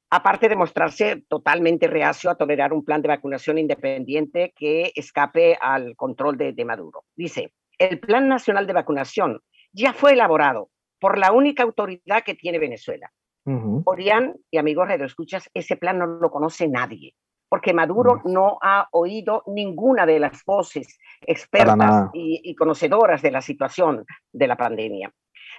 Aparte 0.09 0.47
de 0.47 0.55
mostrarse 0.55 1.23
totalmente 1.27 1.87
reacio 1.87 2.29
a 2.29 2.35
tolerar 2.35 2.71
un 2.71 2.85
plan 2.85 3.01
de 3.01 3.09
vacunación 3.09 3.57
independiente 3.57 4.53
que 4.55 4.93
escape 4.95 5.57
al 5.59 5.95
control 5.97 6.37
de, 6.37 6.53
de 6.53 6.65
Maduro. 6.65 7.03
Dice, 7.15 7.51
el 7.77 7.99
Plan 7.99 8.29
Nacional 8.29 8.67
de 8.67 8.73
Vacunación 8.73 9.41
ya 9.73 9.91
fue 9.91 10.13
elaborado 10.13 10.69
por 10.99 11.17
la 11.17 11.33
única 11.33 11.63
autoridad 11.63 12.23
que 12.23 12.35
tiene 12.35 12.57
Venezuela. 12.57 13.11
Uh 13.45 13.51
-huh. 13.51 13.81
Orián 13.85 14.35
y 14.49 14.57
amigos 14.57 14.87
escuchas 14.89 15.49
ese 15.53 15.75
plan 15.75 15.99
no 15.99 16.05
lo 16.05 16.31
conoce 16.31 16.69
nadie, 16.69 17.15
porque 17.49 17.73
Maduro 17.73 18.13
uh 18.13 18.19
-huh. 18.19 18.31
no 18.31 18.57
ha 18.61 18.87
oído 18.91 19.43
ninguna 19.47 20.05
de 20.05 20.19
las 20.19 20.45
voces 20.45 20.99
expertas 21.19 22.11
y, 22.13 22.39
y, 22.45 22.55
conocedoras 22.55 23.21
de 23.21 23.31
la 23.31 23.41
situación 23.41 24.05
de 24.31 24.47
la 24.47 24.55
pandemia. 24.55 25.11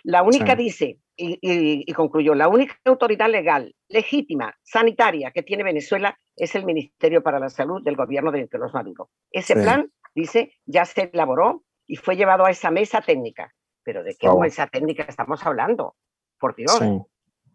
La 0.05 0.23
única 0.23 0.55
sí. 0.55 0.63
dice, 0.63 0.99
y, 1.17 1.39
y, 1.41 1.85
y, 1.87 1.93
concluyó, 1.95 2.35
la 2.35 2.49
única 2.49 2.79
autoridad 2.85 3.31
legal, 3.31 3.75
legítima, 3.89 4.55
sanitaria 4.63 5.31
que 5.31 5.43
tiene 5.43 5.65
Venezuela 5.65 6.19
es 6.37 6.55
el 6.55 6.65
Ministerio 6.65 7.23
para 7.23 7.39
la 7.39 7.49
Salud 7.49 7.83
del 7.83 7.97
gobierno 7.97 8.31
de 8.31 8.43
Nicolás 8.43 8.75
Maduro. 8.75 9.11
Ese 9.31 9.55
sí. 9.55 9.61
plan, 9.61 9.91
dice, 10.15 10.53
ya 10.67 10.85
se 10.85 11.11
elaboró 11.13 11.65
y 11.87 11.97
fue 11.97 12.17
llevado 12.17 12.45
a 12.45 12.51
esa 12.51 12.71
mesa 12.71 13.01
técnica. 13.01 13.53
Pero 13.83 14.03
¿de 14.03 14.15
qué 14.15 14.29
mesa 14.39 14.67
técnica 14.67 15.05
estamos 15.05 15.45
hablando? 15.45 15.97
Por 16.39 16.55
Dios. 16.55 16.73
Sí. 16.79 16.85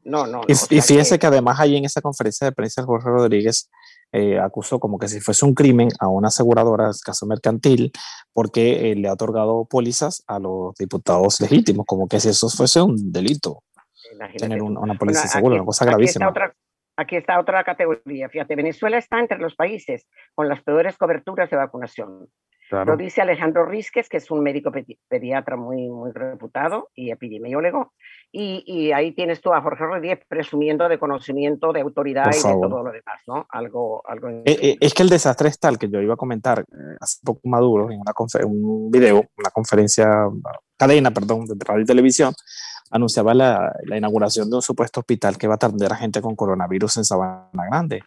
No, 0.04 0.26
no, 0.26 0.28
no. 0.28 0.42
Y, 0.48 0.54
y 0.54 0.82
fíjese 0.82 1.16
que... 1.16 1.20
que... 1.20 1.28
además 1.28 1.60
ahí 1.60 1.78
en 1.78 1.86
esa 1.86 2.02
conferencia 2.02 2.46
de 2.46 2.54
prensa 2.54 2.84
Jorge 2.84 3.10
Rodríguez 3.10 3.70
eh, 4.12 4.39
acusó 4.39 4.80
como 4.80 4.98
que 4.98 5.08
si 5.08 5.19
fuese 5.19 5.45
un 5.45 5.54
crimen 5.54 5.89
a 6.00 6.08
una 6.08 6.30
aseguradora, 6.30 6.89
caso 7.04 7.26
mercantil, 7.26 7.91
porque 8.34 8.91
eh, 8.91 8.95
le 8.95 9.08
ha 9.08 9.13
otorgado 9.13 9.65
pólizas 9.65 10.24
a 10.28 10.39
los 10.39 10.76
diputados 10.76 11.39
legítimos, 11.41 11.86
como 11.86 12.08
que 12.08 12.19
si 12.19 12.30
eso 12.30 12.50
fuese 12.50 12.82
un 12.82 13.12
delito. 13.12 13.63
Imagínate. 14.12 14.39
Tener 14.39 14.63
un, 14.63 14.78
una 14.78 14.95
póliza 14.95 15.22
bueno, 15.22 15.32
segura, 15.32 15.56
una 15.56 15.65
cosa 15.65 15.86
gravísima. 15.86 16.26
Aquí 16.26 16.32
está, 16.32 16.45
otra, 16.45 16.56
aquí 16.98 17.15
está 17.15 17.39
otra 17.39 17.63
categoría. 17.63 18.30
Fíjate, 18.30 18.56
Venezuela 18.56 18.98
está 18.98 19.19
entre 19.19 19.38
los 19.38 19.56
países 19.56 20.08
con 20.34 20.48
las 20.50 20.63
peores 20.63 20.98
coberturas 20.98 21.50
de 21.50 21.58
vacunación. 21.58 22.28
Claro. 22.69 22.91
Lo 22.91 22.98
dice 22.98 23.22
Alejandro 23.22 23.65
Rizquez, 23.65 24.10
que 24.10 24.17
es 24.17 24.30
un 24.30 24.41
médico 24.41 24.72
pedi 24.72 25.00
pediatra 25.08 25.56
muy, 25.56 25.89
muy 25.89 26.12
reputado 26.12 26.89
y 26.93 27.10
epidemiólogo. 27.10 27.93
Y, 28.32 28.63
y, 28.68 28.92
ahí 28.92 29.12
tienes 29.13 29.42
tú 29.42 29.52
a 29.52 29.62
Jorge 29.62 29.84
Rodríguez 29.84 30.20
presumiendo 30.28 30.88
de 30.88 31.00
conocimiento, 31.00 31.74
de 31.74 31.82
autoridad 31.82 32.32
y 32.32 32.38
de 32.38 32.54
todo 32.62 32.84
lo 32.84 32.92
demás, 32.92 33.24
¿no? 33.26 33.48
Algo, 33.50 34.04
algo 34.08 34.30
eh, 34.30 34.42
eh, 34.46 34.78
es 34.80 34.94
que 34.94 35.02
el 35.02 35.10
desastre 35.10 35.50
es 35.50 35.58
tal 35.58 35.80
que 35.80 35.89
yo 35.89 36.00
iba 36.00 36.13
a 36.13 36.18
comentar 36.18 36.60
eh, 36.60 36.98
hace 37.02 37.18
poco 37.26 37.42
Maduro 37.46 37.89
en 37.89 38.00
una 38.00 38.13
un 38.46 38.92
video, 38.92 39.26
una 39.36 39.50
conferencia, 39.52 40.28
cadena, 40.78 41.10
perdón, 41.10 41.46
de 41.48 41.56
radio 41.65 41.82
y 41.82 41.88
televisión, 41.88 42.36
anunciaba 42.92 43.34
la, 43.34 43.74
la 43.86 43.98
inauguración 43.98 44.48
de 44.48 44.58
un 44.58 44.62
supuesto 44.62 45.00
hospital 45.00 45.36
que 45.36 45.48
va 45.48 45.56
a 45.56 45.56
atender 45.56 45.92
a 45.92 45.96
gente 45.96 46.22
con 46.22 46.36
coronavirus 46.36 46.98
en 46.98 47.06
Sabana 47.06 47.65
Grande. 47.68 48.04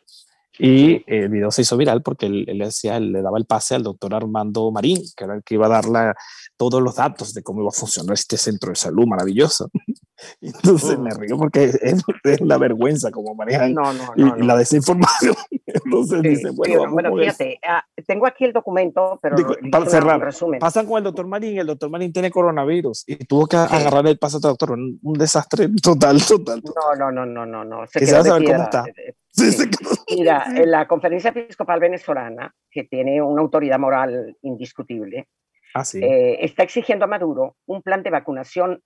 Y 0.64 1.02
el 1.08 1.28
video 1.28 1.50
se 1.50 1.62
hizo 1.62 1.76
viral 1.76 2.02
porque 2.02 2.26
él, 2.26 2.44
él, 2.46 2.58
decía, 2.58 2.96
él 2.96 3.10
le 3.10 3.20
daba 3.20 3.36
el 3.36 3.46
pase 3.46 3.74
al 3.74 3.82
doctor 3.82 4.14
Armando 4.14 4.70
Marín, 4.70 5.02
que 5.16 5.24
era 5.24 5.34
el 5.34 5.42
que 5.42 5.54
iba 5.54 5.66
a 5.66 5.70
dar 5.70 5.86
la, 5.86 6.14
todos 6.56 6.80
los 6.80 6.94
datos 6.94 7.34
de 7.34 7.42
cómo 7.42 7.62
iba 7.62 7.70
a 7.70 7.72
funcionar 7.72 8.14
este 8.14 8.36
centro 8.36 8.70
de 8.70 8.76
salud 8.76 9.04
maravilloso. 9.04 9.68
Entonces 10.40 10.96
me 11.00 11.10
río 11.10 11.36
porque 11.36 11.64
es, 11.64 12.04
es, 12.22 12.40
la 12.42 12.58
vergüenza 12.58 13.10
como 13.10 13.34
manejan 13.34 13.74
no, 13.74 13.92
no, 13.92 14.12
y, 14.14 14.22
no, 14.22 14.38
y, 14.38 14.42
la 14.44 14.56
desinformación. 14.56 15.34
Entonces 15.66 16.20
sí, 16.22 16.28
dice, 16.28 16.50
bueno, 16.50 16.84
sí, 16.84 16.90
bueno 16.92 17.16
fíjate, 17.16 17.58
uh, 17.64 18.02
tengo 18.06 18.28
aquí 18.28 18.44
el 18.44 18.52
documento, 18.52 19.18
pero 19.20 19.34
Digo, 19.34 19.56
para 19.68 19.86
cerrar, 19.86 20.20
resumen. 20.20 20.60
pasan 20.60 20.86
con 20.86 20.98
el 20.98 21.02
doctor 21.02 21.26
Marín, 21.26 21.58
el 21.58 21.66
doctor 21.66 21.90
Marín 21.90 22.12
tiene 22.12 22.30
coronavirus 22.30 23.02
y 23.08 23.16
tuvo 23.16 23.48
que 23.48 23.56
sí. 23.56 23.64
agarrar 23.68 24.06
el 24.06 24.16
pase 24.16 24.36
al 24.36 24.42
doctor, 24.42 24.70
un, 24.70 25.00
un, 25.02 25.14
desastre 25.14 25.68
total, 25.82 26.24
total. 26.24 26.62
No, 26.64 27.10
no, 27.10 27.10
no, 27.10 27.26
no, 27.26 27.46
no, 27.46 27.64
no. 27.64 27.86
Se 27.88 27.98
Quisiera 27.98 28.22
saber 28.22 28.44
cómo 28.44 28.62
está. 28.62 28.84
Sí, 29.32 29.50
sí. 29.50 29.70
Mira, 30.16 30.44
en 30.54 30.70
la 30.70 30.86
Conferencia 30.86 31.30
Episcopal 31.30 31.80
Venezolana, 31.80 32.54
que 32.70 32.84
tiene 32.84 33.22
una 33.22 33.40
autoridad 33.40 33.78
moral 33.78 34.36
indiscutible, 34.42 35.28
ah, 35.74 35.84
sí. 35.84 36.04
eh, 36.04 36.44
está 36.44 36.62
exigiendo 36.62 37.06
a 37.06 37.08
Maduro 37.08 37.56
un 37.66 37.80
plan 37.80 38.02
de 38.02 38.10
vacunación 38.10 38.82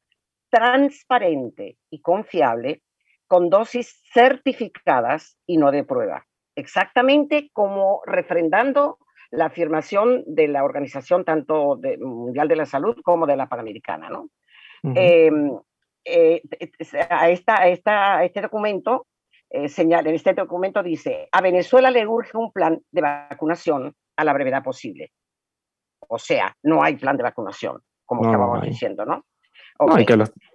transparente 0.48 1.78
y 1.90 2.00
confiable 2.00 2.82
con 3.26 3.50
dosis 3.50 4.00
certificadas 4.12 5.37
y 5.46 5.56
no 5.56 5.72
de 5.72 5.82
prueba. 5.82 6.24
Exactamente 6.54 7.50
como 7.52 8.02
refrendando 8.06 8.98
la 9.30 9.46
afirmación 9.46 10.22
de 10.26 10.46
la 10.46 10.62
Organización 10.62 11.24
tanto 11.24 11.76
de, 11.76 11.98
Mundial 11.98 12.46
de 12.46 12.56
la 12.56 12.66
Salud 12.66 12.96
como 13.02 13.26
de 13.26 13.37
la 13.37 13.48
Panamericana. 13.48 14.09
¿no? 14.09 14.28
Uh 14.85 14.90
-huh. 14.90 14.94
eh, 14.96 15.30
eh, 16.04 16.42
a, 17.11 17.30
esta, 17.30 17.61
a, 17.61 17.68
esta, 17.68 18.18
a 18.18 18.24
este 18.24 18.40
documento 18.40 19.06
eh, 19.50 19.68
señala, 19.68 20.09
en 20.09 20.14
este 20.14 20.35
documento 20.35 20.82
dice, 20.82 21.28
a 21.30 21.40
Venezuela 21.40 21.90
le 21.90 22.06
urge 22.06 22.37
un 22.37 22.52
plan 22.52 22.80
de 22.90 23.00
vacunación 23.00 23.94
a 24.16 24.24
la 24.24 24.32
brevedad 24.32 24.62
posible. 24.62 25.12
O 26.09 26.18
sea, 26.18 26.54
no 26.62 26.82
hay 26.82 26.96
plan 26.96 27.16
de 27.16 27.22
vacunación, 27.22 27.80
como 28.04 28.22
no, 28.22 28.28
estábamos 28.28 28.61
no 28.61 28.66
diciendo, 28.66 29.04
¿no? 29.04 29.24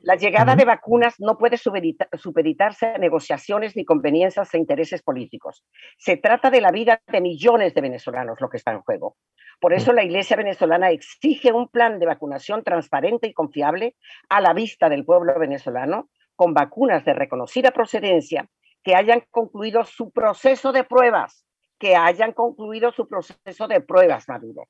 La 0.02 0.16
llegada 0.16 0.56
de 0.56 0.66
vacunas 0.66 1.16
no 1.20 1.38
puede 1.38 1.58
supeditarse 1.58 2.88
a 2.88 2.98
negociaciones 2.98 3.76
ni 3.76 3.86
conveniencias 3.86 4.54
e 4.54 4.58
intereses 4.58 5.04
políticos. 5.04 5.64
Se 5.98 6.18
trata 6.18 6.50
de 6.50 6.62
la 6.62 6.72
vida 6.72 7.02
de 7.08 7.22
millones 7.22 7.74
de 7.74 7.82
venezolanos 7.82 8.42
lo 8.42 8.50
que 8.50 8.58
está 8.58 8.72
en 8.72 8.82
juego. 8.82 9.18
Por 9.60 9.74
eso 9.74 9.94
la 9.94 10.04
Iglesia 10.04 10.36
venezolana 10.36 10.90
exige 10.90 11.54
un 11.54 11.68
plan 11.68 12.00
de 12.00 12.08
vacunación 12.08 12.64
transparente 12.64 13.28
y 13.28 13.34
confiable 13.34 13.96
a 14.28 14.42
la 14.42 14.54
vista 14.54 14.90
del 14.90 15.06
pueblo 15.06 15.38
venezolano, 15.38 16.10
con 16.36 16.56
vacunas 16.56 17.06
de 17.06 17.14
reconocida 17.14 17.70
procedencia 17.70 18.50
que 18.84 18.96
hayan 18.96 19.24
concluido 19.32 19.86
su 19.86 20.12
proceso 20.12 20.72
de 20.72 20.84
pruebas, 20.84 21.46
que 21.80 21.96
hayan 21.96 22.34
concluido 22.34 22.92
su 22.92 23.08
proceso 23.08 23.68
de 23.68 23.82
pruebas, 23.82 24.28
Maduro 24.28 24.68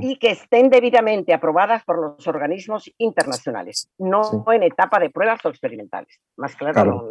y 0.00 0.16
que 0.16 0.32
estén 0.32 0.70
debidamente 0.70 1.32
aprobadas 1.32 1.84
por 1.84 1.98
los 1.98 2.26
organismos 2.26 2.90
internacionales, 2.98 3.88
no 3.98 4.44
en 4.52 4.62
etapa 4.62 4.98
de 4.98 5.10
pruebas 5.10 5.40
o 5.44 5.48
experimentales. 5.48 6.20
Más 6.36 6.56
claro, 6.56 7.10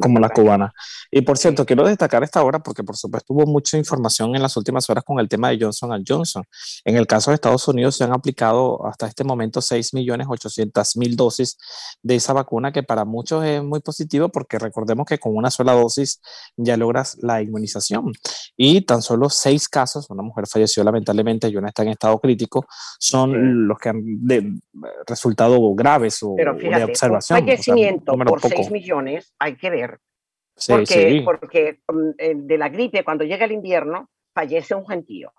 como 0.00 0.18
la 0.18 0.28
cubana. 0.30 0.72
Y 1.10 1.22
por 1.22 1.38
cierto, 1.38 1.66
quiero 1.66 1.84
destacar 1.84 2.22
esta 2.22 2.42
hora 2.42 2.58
porque 2.58 2.82
por 2.82 2.96
supuesto 2.96 3.34
hubo 3.34 3.46
mucha 3.46 3.76
información 3.76 4.34
en 4.34 4.42
las 4.42 4.56
últimas 4.56 4.88
horas 4.88 5.04
con 5.04 5.18
el 5.18 5.28
tema 5.28 5.50
de 5.50 5.58
Johnson 5.60 6.02
Johnson. 6.06 6.44
En 6.84 6.96
el 6.96 7.06
caso 7.06 7.30
de 7.30 7.36
Estados 7.36 7.66
Unidos 7.68 7.96
se 7.96 8.04
han 8.04 8.12
aplicado 8.12 8.86
hasta 8.86 9.06
este 9.06 9.24
momento 9.24 9.60
6.800.000 9.60 11.14
dosis 11.16 11.58
de 12.02 12.16
esa 12.16 12.32
vacuna 12.32 12.72
que 12.72 12.82
para 12.82 13.04
muchos 13.04 13.44
es 13.44 13.62
muy 13.62 13.80
positivo 13.80 14.28
porque 14.28 14.58
recordemos 14.58 15.06
que 15.06 15.18
con 15.18 15.36
una 15.36 15.50
sola 15.50 15.72
dosis 15.72 16.20
ya 16.56 16.76
logras 16.76 17.16
la 17.20 17.42
inmunización. 17.42 18.12
Y 18.56 18.82
tan 18.82 19.02
solo 19.02 19.28
seis 19.28 19.68
casos, 19.68 20.08
una 20.10 20.22
mujer 20.22 20.46
falleció 20.46 20.84
lamentablemente 20.84 21.48
y 21.48 21.56
una 21.56 21.68
está 21.68 21.82
en 21.82 21.90
estado 22.02 22.18
crítico 22.20 22.66
son 22.98 23.68
los 23.68 23.78
que 23.78 23.90
han 23.90 24.02
resultado 25.06 25.74
graves 25.74 26.22
o, 26.22 26.34
de 26.36 26.84
observación. 26.84 27.38
Un 27.38 27.44
fallecimiento 27.44 28.16
por 28.16 28.40
6 28.40 28.70
millones, 28.70 29.34
hay 29.38 29.56
que 29.56 29.70
ver. 29.70 30.00
porque, 30.66 31.22
porque 31.24 31.80
mm, 31.88 32.46
de 32.46 32.58
la 32.58 32.68
gripe, 32.68 33.04
cuando 33.04 33.24
llega 33.24 33.44
el 33.44 33.52
invierno, 33.52 34.10
fallece 34.34 34.74
un 34.74 34.86
gentío. 34.86 35.32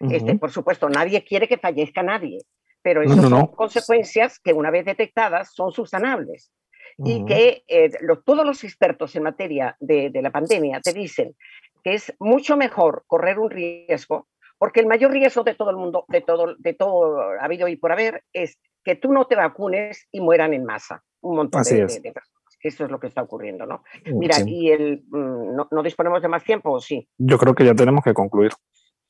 este, 0.00 0.36
por 0.38 0.50
supuesto, 0.50 0.88
nadie 0.88 1.24
quiere 1.24 1.48
que 1.48 1.56
fallezca 1.56 2.02
nadie, 2.02 2.38
pero 2.82 3.02
esas 3.02 3.28
son 3.28 3.46
consecuencias 3.46 4.38
que 4.38 4.52
una 4.52 4.70
vez 4.70 4.84
detectadas 4.84 5.54
son 5.54 5.72
subsanables. 5.72 6.50
Y 6.96 7.24
que 7.24 7.64
eh, 7.66 7.90
todos 8.24 8.46
los 8.46 8.62
expertos 8.62 9.16
en 9.16 9.24
materia 9.24 9.76
de, 9.80 10.10
de 10.10 10.22
la 10.22 10.30
pandemia 10.30 10.80
te 10.80 10.92
dicen 10.92 11.34
que 11.82 11.94
es 11.94 12.14
mucho 12.20 12.56
mejor 12.56 13.02
correr 13.08 13.40
un 13.40 13.50
riesgo 13.50 14.28
porque 14.64 14.80
el 14.80 14.86
mayor 14.86 15.12
riesgo 15.12 15.44
de 15.44 15.54
todo 15.54 15.68
el 15.68 15.76
mundo, 15.76 16.06
de 16.08 16.22
todo, 16.22 16.54
de 16.56 16.72
todo 16.72 17.20
habido 17.38 17.68
y 17.68 17.76
por 17.76 17.92
haber, 17.92 18.24
es 18.32 18.58
que 18.82 18.96
tú 18.96 19.12
no 19.12 19.26
te 19.26 19.36
vacunes 19.36 20.08
y 20.10 20.22
mueran 20.22 20.54
en 20.54 20.64
masa 20.64 21.04
un 21.20 21.36
montón 21.36 21.62
de, 21.64 21.80
personas. 21.80 22.30
Eso 22.62 22.84
es 22.86 22.90
lo 22.90 22.98
que 22.98 23.08
está 23.08 23.20
ocurriendo, 23.20 23.66
¿no? 23.66 23.84
Mm, 24.06 24.18
Mira, 24.18 24.36
y 24.46 24.70
el, 24.70 25.04
mm, 25.06 25.54
no, 25.70 25.82
disponemos 25.82 26.22
de 26.22 26.28
más 26.28 26.44
tiempo, 26.44 26.80
sí. 26.80 27.06
Yo 27.18 27.36
creo 27.36 27.54
que 27.54 27.66
ya 27.66 27.74
tenemos 27.74 28.02
que 28.02 28.14
concluir. 28.14 28.52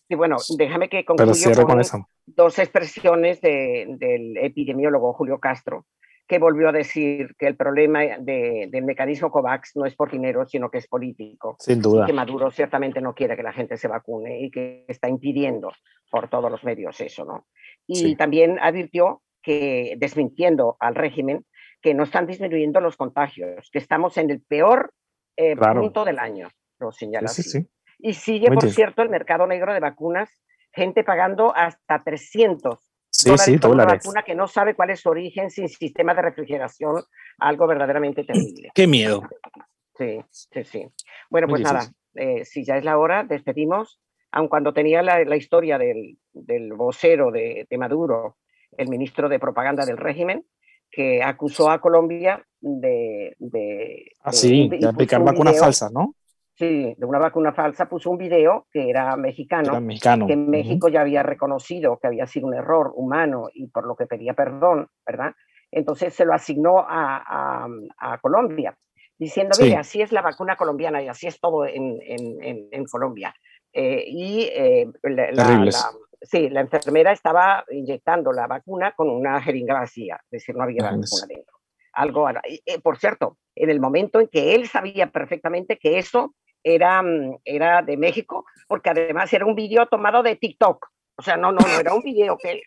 Sí, 0.08 0.16
bueno, 0.16 0.38
déjame 0.58 0.88
que 0.88 1.04
concluya 1.04 1.54
con, 1.62 1.80
dos 2.26 2.58
expresiones 2.58 3.40
del 3.40 4.36
epidemiólogo 4.38 5.12
Julio 5.12 5.38
Castro, 5.38 5.86
que 6.26 6.38
volvió 6.38 6.70
a 6.70 6.72
decir 6.72 7.34
que 7.38 7.46
el 7.46 7.56
problema 7.56 8.00
del 8.18 8.84
mecanismo 8.84 9.30
COVAX 9.30 9.76
no 9.76 9.84
es 9.84 9.94
por 9.94 10.10
dinero, 10.10 10.46
sino 10.46 10.70
que 10.70 10.78
es 10.78 10.86
político. 10.86 11.56
Sin 11.58 11.82
duda. 11.82 12.06
que 12.06 12.14
Maduro 12.14 12.50
ciertamente 12.50 13.00
no 13.00 13.14
quiere 13.14 13.36
que 13.36 13.42
la 13.42 13.52
gente 13.52 13.76
se 13.76 13.88
vacune 13.88 14.40
y 14.40 14.50
que 14.50 14.84
está 14.88 15.08
impidiendo 15.08 15.70
por 16.10 16.28
todos 16.28 16.50
los 16.50 16.64
medios 16.64 17.00
eso, 17.00 17.24
¿no? 17.24 17.46
Y 17.86 18.16
también 18.16 18.58
advirtió 18.60 19.22
que, 19.42 19.96
desmintiendo 19.98 20.76
al 20.80 20.94
régimen, 20.94 21.44
que 21.82 21.92
no 21.92 22.04
están 22.04 22.26
disminuyendo 22.26 22.80
los 22.80 22.96
contagios, 22.96 23.68
que 23.70 23.78
estamos 23.78 24.16
en 24.16 24.30
el 24.30 24.40
peor 24.40 24.94
eh, 25.36 25.54
punto 25.56 26.06
del 26.06 26.18
año, 26.18 26.48
lo 26.78 26.90
señala 26.90 27.28
sí, 27.28 27.42
así. 27.42 27.68
Y 27.98 28.14
sigue, 28.14 28.50
por 28.50 28.70
cierto, 28.70 29.02
el 29.02 29.10
mercado 29.10 29.46
negro 29.46 29.74
de 29.74 29.80
vacunas, 29.80 30.30
gente 30.72 31.04
pagando 31.04 31.54
hasta 31.54 32.02
300 32.02 32.93
Sí, 33.16 33.30
sí, 33.38 33.58
Una 33.64 33.84
vacuna 33.84 34.24
que 34.24 34.34
no 34.34 34.48
sabe 34.48 34.74
cuál 34.74 34.90
es 34.90 35.00
su 35.00 35.08
origen 35.08 35.48
sin 35.48 35.68
sistema 35.68 36.14
de 36.14 36.22
refrigeración, 36.22 37.04
algo 37.38 37.68
verdaderamente 37.68 38.24
terrible. 38.24 38.70
Qué 38.74 38.88
miedo. 38.88 39.22
Sí, 39.96 40.18
sí, 40.30 40.64
sí. 40.64 40.88
Bueno, 41.30 41.46
pues 41.46 41.62
nada, 41.62 41.92
eh, 42.14 42.44
si 42.44 42.64
ya 42.64 42.76
es 42.76 42.84
la 42.84 42.98
hora, 42.98 43.22
despedimos. 43.22 44.00
Aun 44.32 44.48
cuando 44.48 44.74
tenía 44.74 45.00
la, 45.00 45.36
historia 45.36 45.78
del, 45.78 46.18
vocero 46.76 47.30
de, 47.30 47.68
Maduro, 47.78 48.36
el 48.76 48.88
ministro 48.88 49.28
de 49.28 49.38
propaganda 49.38 49.86
del 49.86 49.96
régimen, 49.96 50.44
que 50.90 51.22
acusó 51.22 51.70
a 51.70 51.80
Colombia 51.80 52.44
de. 52.60 53.36
de 53.38 54.10
ah, 54.22 54.32
sí, 54.32 54.68
de, 54.68 54.88
aplicar 54.88 55.22
vacunas 55.22 55.60
falsas, 55.60 55.92
¿no? 55.92 56.16
Sí, 56.56 56.94
de 56.96 57.04
una 57.04 57.18
vacuna 57.18 57.52
falsa 57.52 57.88
puso 57.88 58.10
un 58.10 58.18
video 58.18 58.68
que 58.70 58.88
era 58.88 59.16
mexicano, 59.16 59.72
que 60.24 60.34
en 60.34 60.48
México 60.48 60.88
ya 60.88 61.00
había 61.00 61.24
reconocido 61.24 61.98
que 61.98 62.06
había 62.06 62.26
sido 62.26 62.46
un 62.46 62.54
error 62.54 62.92
humano 62.94 63.48
y 63.52 63.66
por 63.66 63.86
lo 63.86 63.96
que 63.96 64.06
pedía 64.06 64.34
perdón, 64.34 64.88
¿verdad? 65.04 65.34
Entonces 65.72 66.14
se 66.14 66.24
lo 66.24 66.32
asignó 66.32 66.78
a, 66.78 67.66
a, 67.98 68.18
Colombia, 68.18 68.78
diciendo, 69.18 69.56
mire, 69.60 69.76
así 69.76 70.00
es 70.00 70.12
la 70.12 70.22
vacuna 70.22 70.54
colombiana 70.54 71.02
y 71.02 71.08
así 71.08 71.26
es 71.26 71.40
todo 71.40 71.66
en, 71.66 71.98
en, 72.00 72.68
en, 72.70 72.84
Colombia. 72.84 73.34
Eh, 73.72 74.04
y 74.06 74.42
eh, 74.52 74.86
la, 75.02 75.72
sí, 76.22 76.48
la 76.50 76.60
enfermera 76.60 77.10
estaba 77.10 77.64
inyectando 77.72 78.30
la 78.30 78.46
vacuna 78.46 78.92
con 78.92 79.10
una 79.10 79.42
jeringa 79.42 79.74
vacía, 79.74 80.20
es 80.26 80.30
decir, 80.30 80.54
no 80.54 80.62
había 80.62 80.84
vacuna 80.84 81.26
dentro. 81.26 81.56
Algo, 81.94 82.28
eh, 82.30 82.80
por 82.80 82.98
cierto, 82.98 83.38
en 83.56 83.70
el 83.70 83.80
momento 83.80 84.20
en 84.20 84.28
que 84.28 84.54
él 84.54 84.68
sabía 84.68 85.10
perfectamente 85.10 85.78
que 85.78 85.98
eso 85.98 86.34
era, 86.64 87.02
mm, 87.02 87.38
era 87.44 87.82
de 87.82 87.96
México, 87.96 88.46
porque 88.66 88.90
además 88.90 89.32
era 89.32 89.46
un 89.46 89.54
video 89.54 89.86
tomado 89.86 90.22
de 90.22 90.36
TikTok. 90.36 90.86
O 91.16 91.22
sea, 91.22 91.36
no, 91.36 91.52
no, 91.52 91.60
no 91.60 91.78
era 91.78 91.94
un 91.94 92.02
video 92.02 92.36
que... 92.36 92.62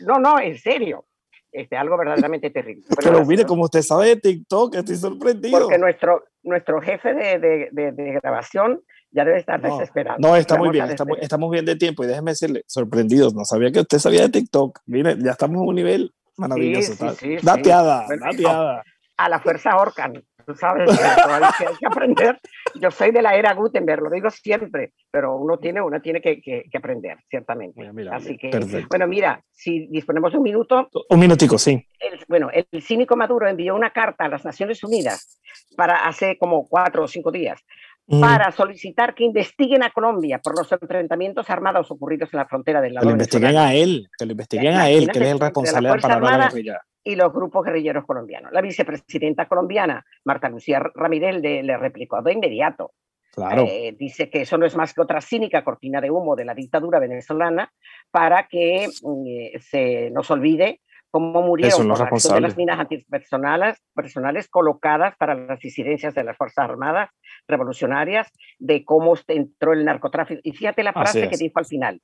No, 0.00 0.18
no, 0.18 0.40
en 0.40 0.58
serio. 0.58 1.04
Este, 1.52 1.76
algo 1.76 1.96
verdaderamente 1.96 2.50
terrible. 2.50 2.84
Pero, 3.02 3.24
mire, 3.24 3.44
como 3.44 3.64
usted 3.64 3.82
sabe 3.82 4.08
de 4.08 4.16
TikTok, 4.16 4.74
estoy 4.74 4.96
sorprendido. 4.96 5.58
Porque 5.58 5.78
nuestro, 5.78 6.24
nuestro 6.42 6.80
jefe 6.80 7.14
de, 7.14 7.38
de, 7.70 7.92
de, 7.92 8.20
grabación 8.20 8.82
ya 9.10 9.24
debe 9.24 9.38
estar 9.38 9.60
desesperado. 9.62 10.18
No, 10.20 10.36
está 10.36 10.58
muy 10.58 10.70
bien, 10.70 10.86
estamos, 10.86 11.16
estamos, 11.20 11.50
bien 11.50 11.64
de 11.64 11.76
tiempo 11.76 12.04
y 12.04 12.08
déjeme 12.08 12.32
decirle, 12.32 12.64
sorprendidos, 12.66 13.34
no 13.34 13.44
sabía 13.44 13.70
que 13.72 13.80
usted 13.80 13.98
sabía 13.98 14.22
de 14.22 14.28
TikTok. 14.30 14.80
Mire, 14.86 15.16
ya 15.18 15.30
estamos 15.30 15.56
a 15.56 15.64
un 15.64 15.74
nivel 15.74 16.12
maravilloso. 16.36 16.92
Sí, 17.14 17.16
sí, 17.16 17.36
dateada, 17.42 18.06
dateada. 18.20 18.82
A 19.16 19.28
la 19.30 19.40
fuerza 19.40 19.70
ahorcan 19.70 20.22
tú 20.46 20.54
sabes, 20.54 20.88
hay 20.88 21.76
que 21.78 21.86
aprender. 21.86 22.40
Yo 22.80 22.90
soy 22.90 23.10
de 23.10 23.20
la 23.20 23.34
era 23.34 23.52
Gutenberg, 23.54 24.02
lo 24.02 24.10
digo 24.10 24.30
siempre, 24.30 24.92
pero 25.10 25.36
uno 25.36 25.58
tiene, 25.58 25.82
uno 25.82 26.00
tiene 26.00 26.20
que, 26.20 26.40
que, 26.40 26.78
aprender, 26.78 27.18
ciertamente. 27.28 27.90
Así 28.10 28.38
que, 28.38 28.50
bueno, 28.88 29.06
mira, 29.08 29.42
si 29.50 29.88
disponemos 29.88 30.32
de 30.32 30.38
un 30.38 30.44
minuto. 30.44 30.88
Un 31.10 31.18
minutico, 31.18 31.58
sí. 31.58 31.84
bueno, 32.28 32.48
el 32.52 32.82
cínico 32.82 33.16
Maduro 33.16 33.48
envió 33.48 33.74
una 33.74 33.90
carta 33.90 34.24
a 34.24 34.28
las 34.28 34.44
Naciones 34.44 34.82
Unidas 34.84 35.40
para 35.76 36.06
hace 36.06 36.38
como 36.38 36.66
cuatro 36.68 37.04
o 37.04 37.08
cinco 37.08 37.32
días 37.32 37.60
mm. 38.06 38.20
para 38.20 38.52
solicitar 38.52 39.14
que 39.14 39.24
investiguen 39.24 39.82
a 39.82 39.90
Colombia 39.90 40.38
por 40.38 40.56
los 40.56 40.70
enfrentamientos 40.70 41.50
armados 41.50 41.90
ocurridos 41.90 42.32
en 42.32 42.38
la 42.38 42.46
frontera 42.46 42.80
del 42.80 42.94
lado. 42.94 43.04
Que 43.04 43.06
lo 43.06 43.12
investiguen 43.12 43.56
a 43.56 43.74
él, 43.74 44.08
que 44.16 44.26
lo 44.26 44.32
investiguen 44.32 44.74
a 44.74 44.88
él, 44.90 45.10
que 45.10 45.18
es 45.18 45.30
el 45.32 45.40
responsable 45.40 45.88
de 45.90 45.96
la 45.96 46.20
la 46.20 46.48
guerrilla 46.48 46.80
y 47.06 47.14
los 47.14 47.32
grupos 47.32 47.64
guerrilleros 47.64 48.04
colombianos. 48.04 48.52
La 48.52 48.60
vicepresidenta 48.60 49.46
colombiana, 49.46 50.04
Marta 50.24 50.48
Lucía 50.48 50.80
Ramírez, 50.92 51.40
le, 51.40 51.76
replicó 51.78 52.20
de 52.20 52.32
inmediato. 52.32 52.92
Claro. 53.32 53.62
Eh, 53.62 53.94
dice 53.96 54.28
que 54.28 54.42
eso 54.42 54.58
no 54.58 54.66
es 54.66 54.74
más 54.76 54.92
que 54.92 55.02
otra 55.02 55.20
cínica 55.20 55.62
cortina 55.62 56.00
de 56.00 56.10
humo 56.10 56.34
de 56.34 56.44
la 56.44 56.54
dictadura 56.54 56.98
venezolana 56.98 57.70
para 58.10 58.48
que 58.48 58.88
mm, 59.02 59.58
se 59.60 60.10
nos 60.10 60.30
olvide 60.30 60.80
cómo 61.10 61.42
murieron 61.42 61.88
de 61.88 62.40
las 62.40 62.56
minas 62.56 62.80
antipersonales 62.80 63.78
personales 63.94 64.48
colocadas 64.48 65.14
para 65.16 65.34
las 65.34 65.60
disidencias 65.60 66.14
de 66.14 66.24
las 66.24 66.36
Fuerzas 66.36 66.68
Armadas 66.68 67.10
revolucionarias, 67.46 68.32
de 68.58 68.84
cómo 68.84 69.14
entró 69.28 69.74
el 69.74 69.84
narcotráfico. 69.84 70.40
Y 70.42 70.52
fíjate 70.52 70.82
la 70.82 70.92
frase 70.92 71.28
que 71.28 71.36
dijo 71.36 71.58
al 71.58 71.66
final. 71.66 72.02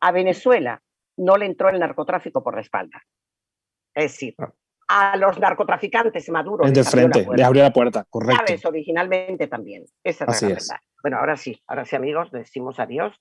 A 0.00 0.10
Venezuela 0.10 0.80
no 1.18 1.36
le 1.36 1.46
entró 1.46 1.68
el 1.68 1.78
narcotráfico 1.78 2.42
por 2.42 2.54
la 2.54 2.62
espalda, 2.62 3.02
es 3.98 4.12
decir, 4.12 4.34
ah. 4.38 4.52
a 4.88 5.16
los 5.16 5.38
narcotraficantes 5.38 6.28
maduros. 6.30 6.72
De 6.72 6.84
frente, 6.84 7.26
le 7.34 7.44
abrió 7.44 7.62
la 7.62 7.72
puerta, 7.72 8.04
correcto. 8.08 8.44
Sabes, 8.46 8.64
originalmente 8.64 9.46
también. 9.48 9.84
Esa 10.04 10.24
es 10.26 10.42
la 10.42 10.48
verdad. 10.48 10.76
Bueno, 11.02 11.18
ahora 11.18 11.36
sí, 11.36 11.60
ahora 11.66 11.84
sí, 11.84 11.96
amigos, 11.96 12.30
decimos 12.30 12.78
adiós. 12.80 13.14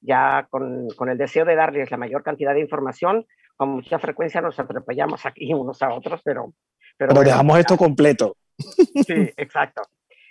Ya 0.00 0.46
con, 0.50 0.88
con, 0.96 1.08
el 1.08 1.16
deseo 1.16 1.44
de 1.44 1.54
darles 1.54 1.90
la 1.90 1.96
mayor 1.96 2.22
cantidad 2.22 2.52
de 2.52 2.60
información, 2.60 3.26
con 3.56 3.70
mucha 3.70 3.98
frecuencia 3.98 4.40
nos 4.40 4.58
atropellamos 4.58 5.24
aquí 5.24 5.52
unos 5.54 5.80
a 5.82 5.94
otros, 5.94 6.20
pero. 6.24 6.52
Pero, 6.96 7.14
dejamos 7.22 7.58
esto 7.58 7.76
completo. 7.76 8.36
Sí, 8.56 9.32
exacto. 9.36 9.82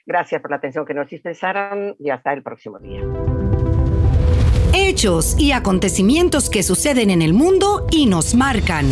Gracias 0.05 0.41
por 0.41 0.51
la 0.51 0.57
atención 0.57 0.85
que 0.85 0.93
nos 0.93 1.09
dispensaron 1.09 1.95
y 1.99 2.09
hasta 2.09 2.33
el 2.33 2.43
próximo 2.43 2.79
día. 2.79 3.01
Hechos 4.73 5.37
y 5.39 5.51
acontecimientos 5.51 6.49
que 6.49 6.63
suceden 6.63 7.09
en 7.09 7.21
el 7.21 7.33
mundo 7.33 7.87
y 7.91 8.05
nos 8.05 8.35
marcan 8.35 8.85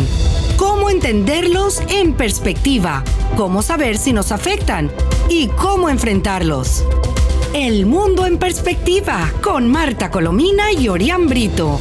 cómo 0.62 0.90
entenderlos 0.90 1.82
en 1.88 2.14
perspectiva, 2.14 3.02
cómo 3.36 3.62
saber 3.62 3.98
si 3.98 4.12
nos 4.12 4.30
afectan 4.30 4.92
y 5.28 5.48
cómo 5.48 5.88
enfrentarlos. 5.88 6.84
El 7.52 7.84
mundo 7.84 8.26
en 8.26 8.38
perspectiva 8.38 9.28
con 9.42 9.68
Marta 9.68 10.12
Colomina 10.12 10.70
y 10.70 10.86
Orián 10.86 11.26
Brito. 11.26 11.80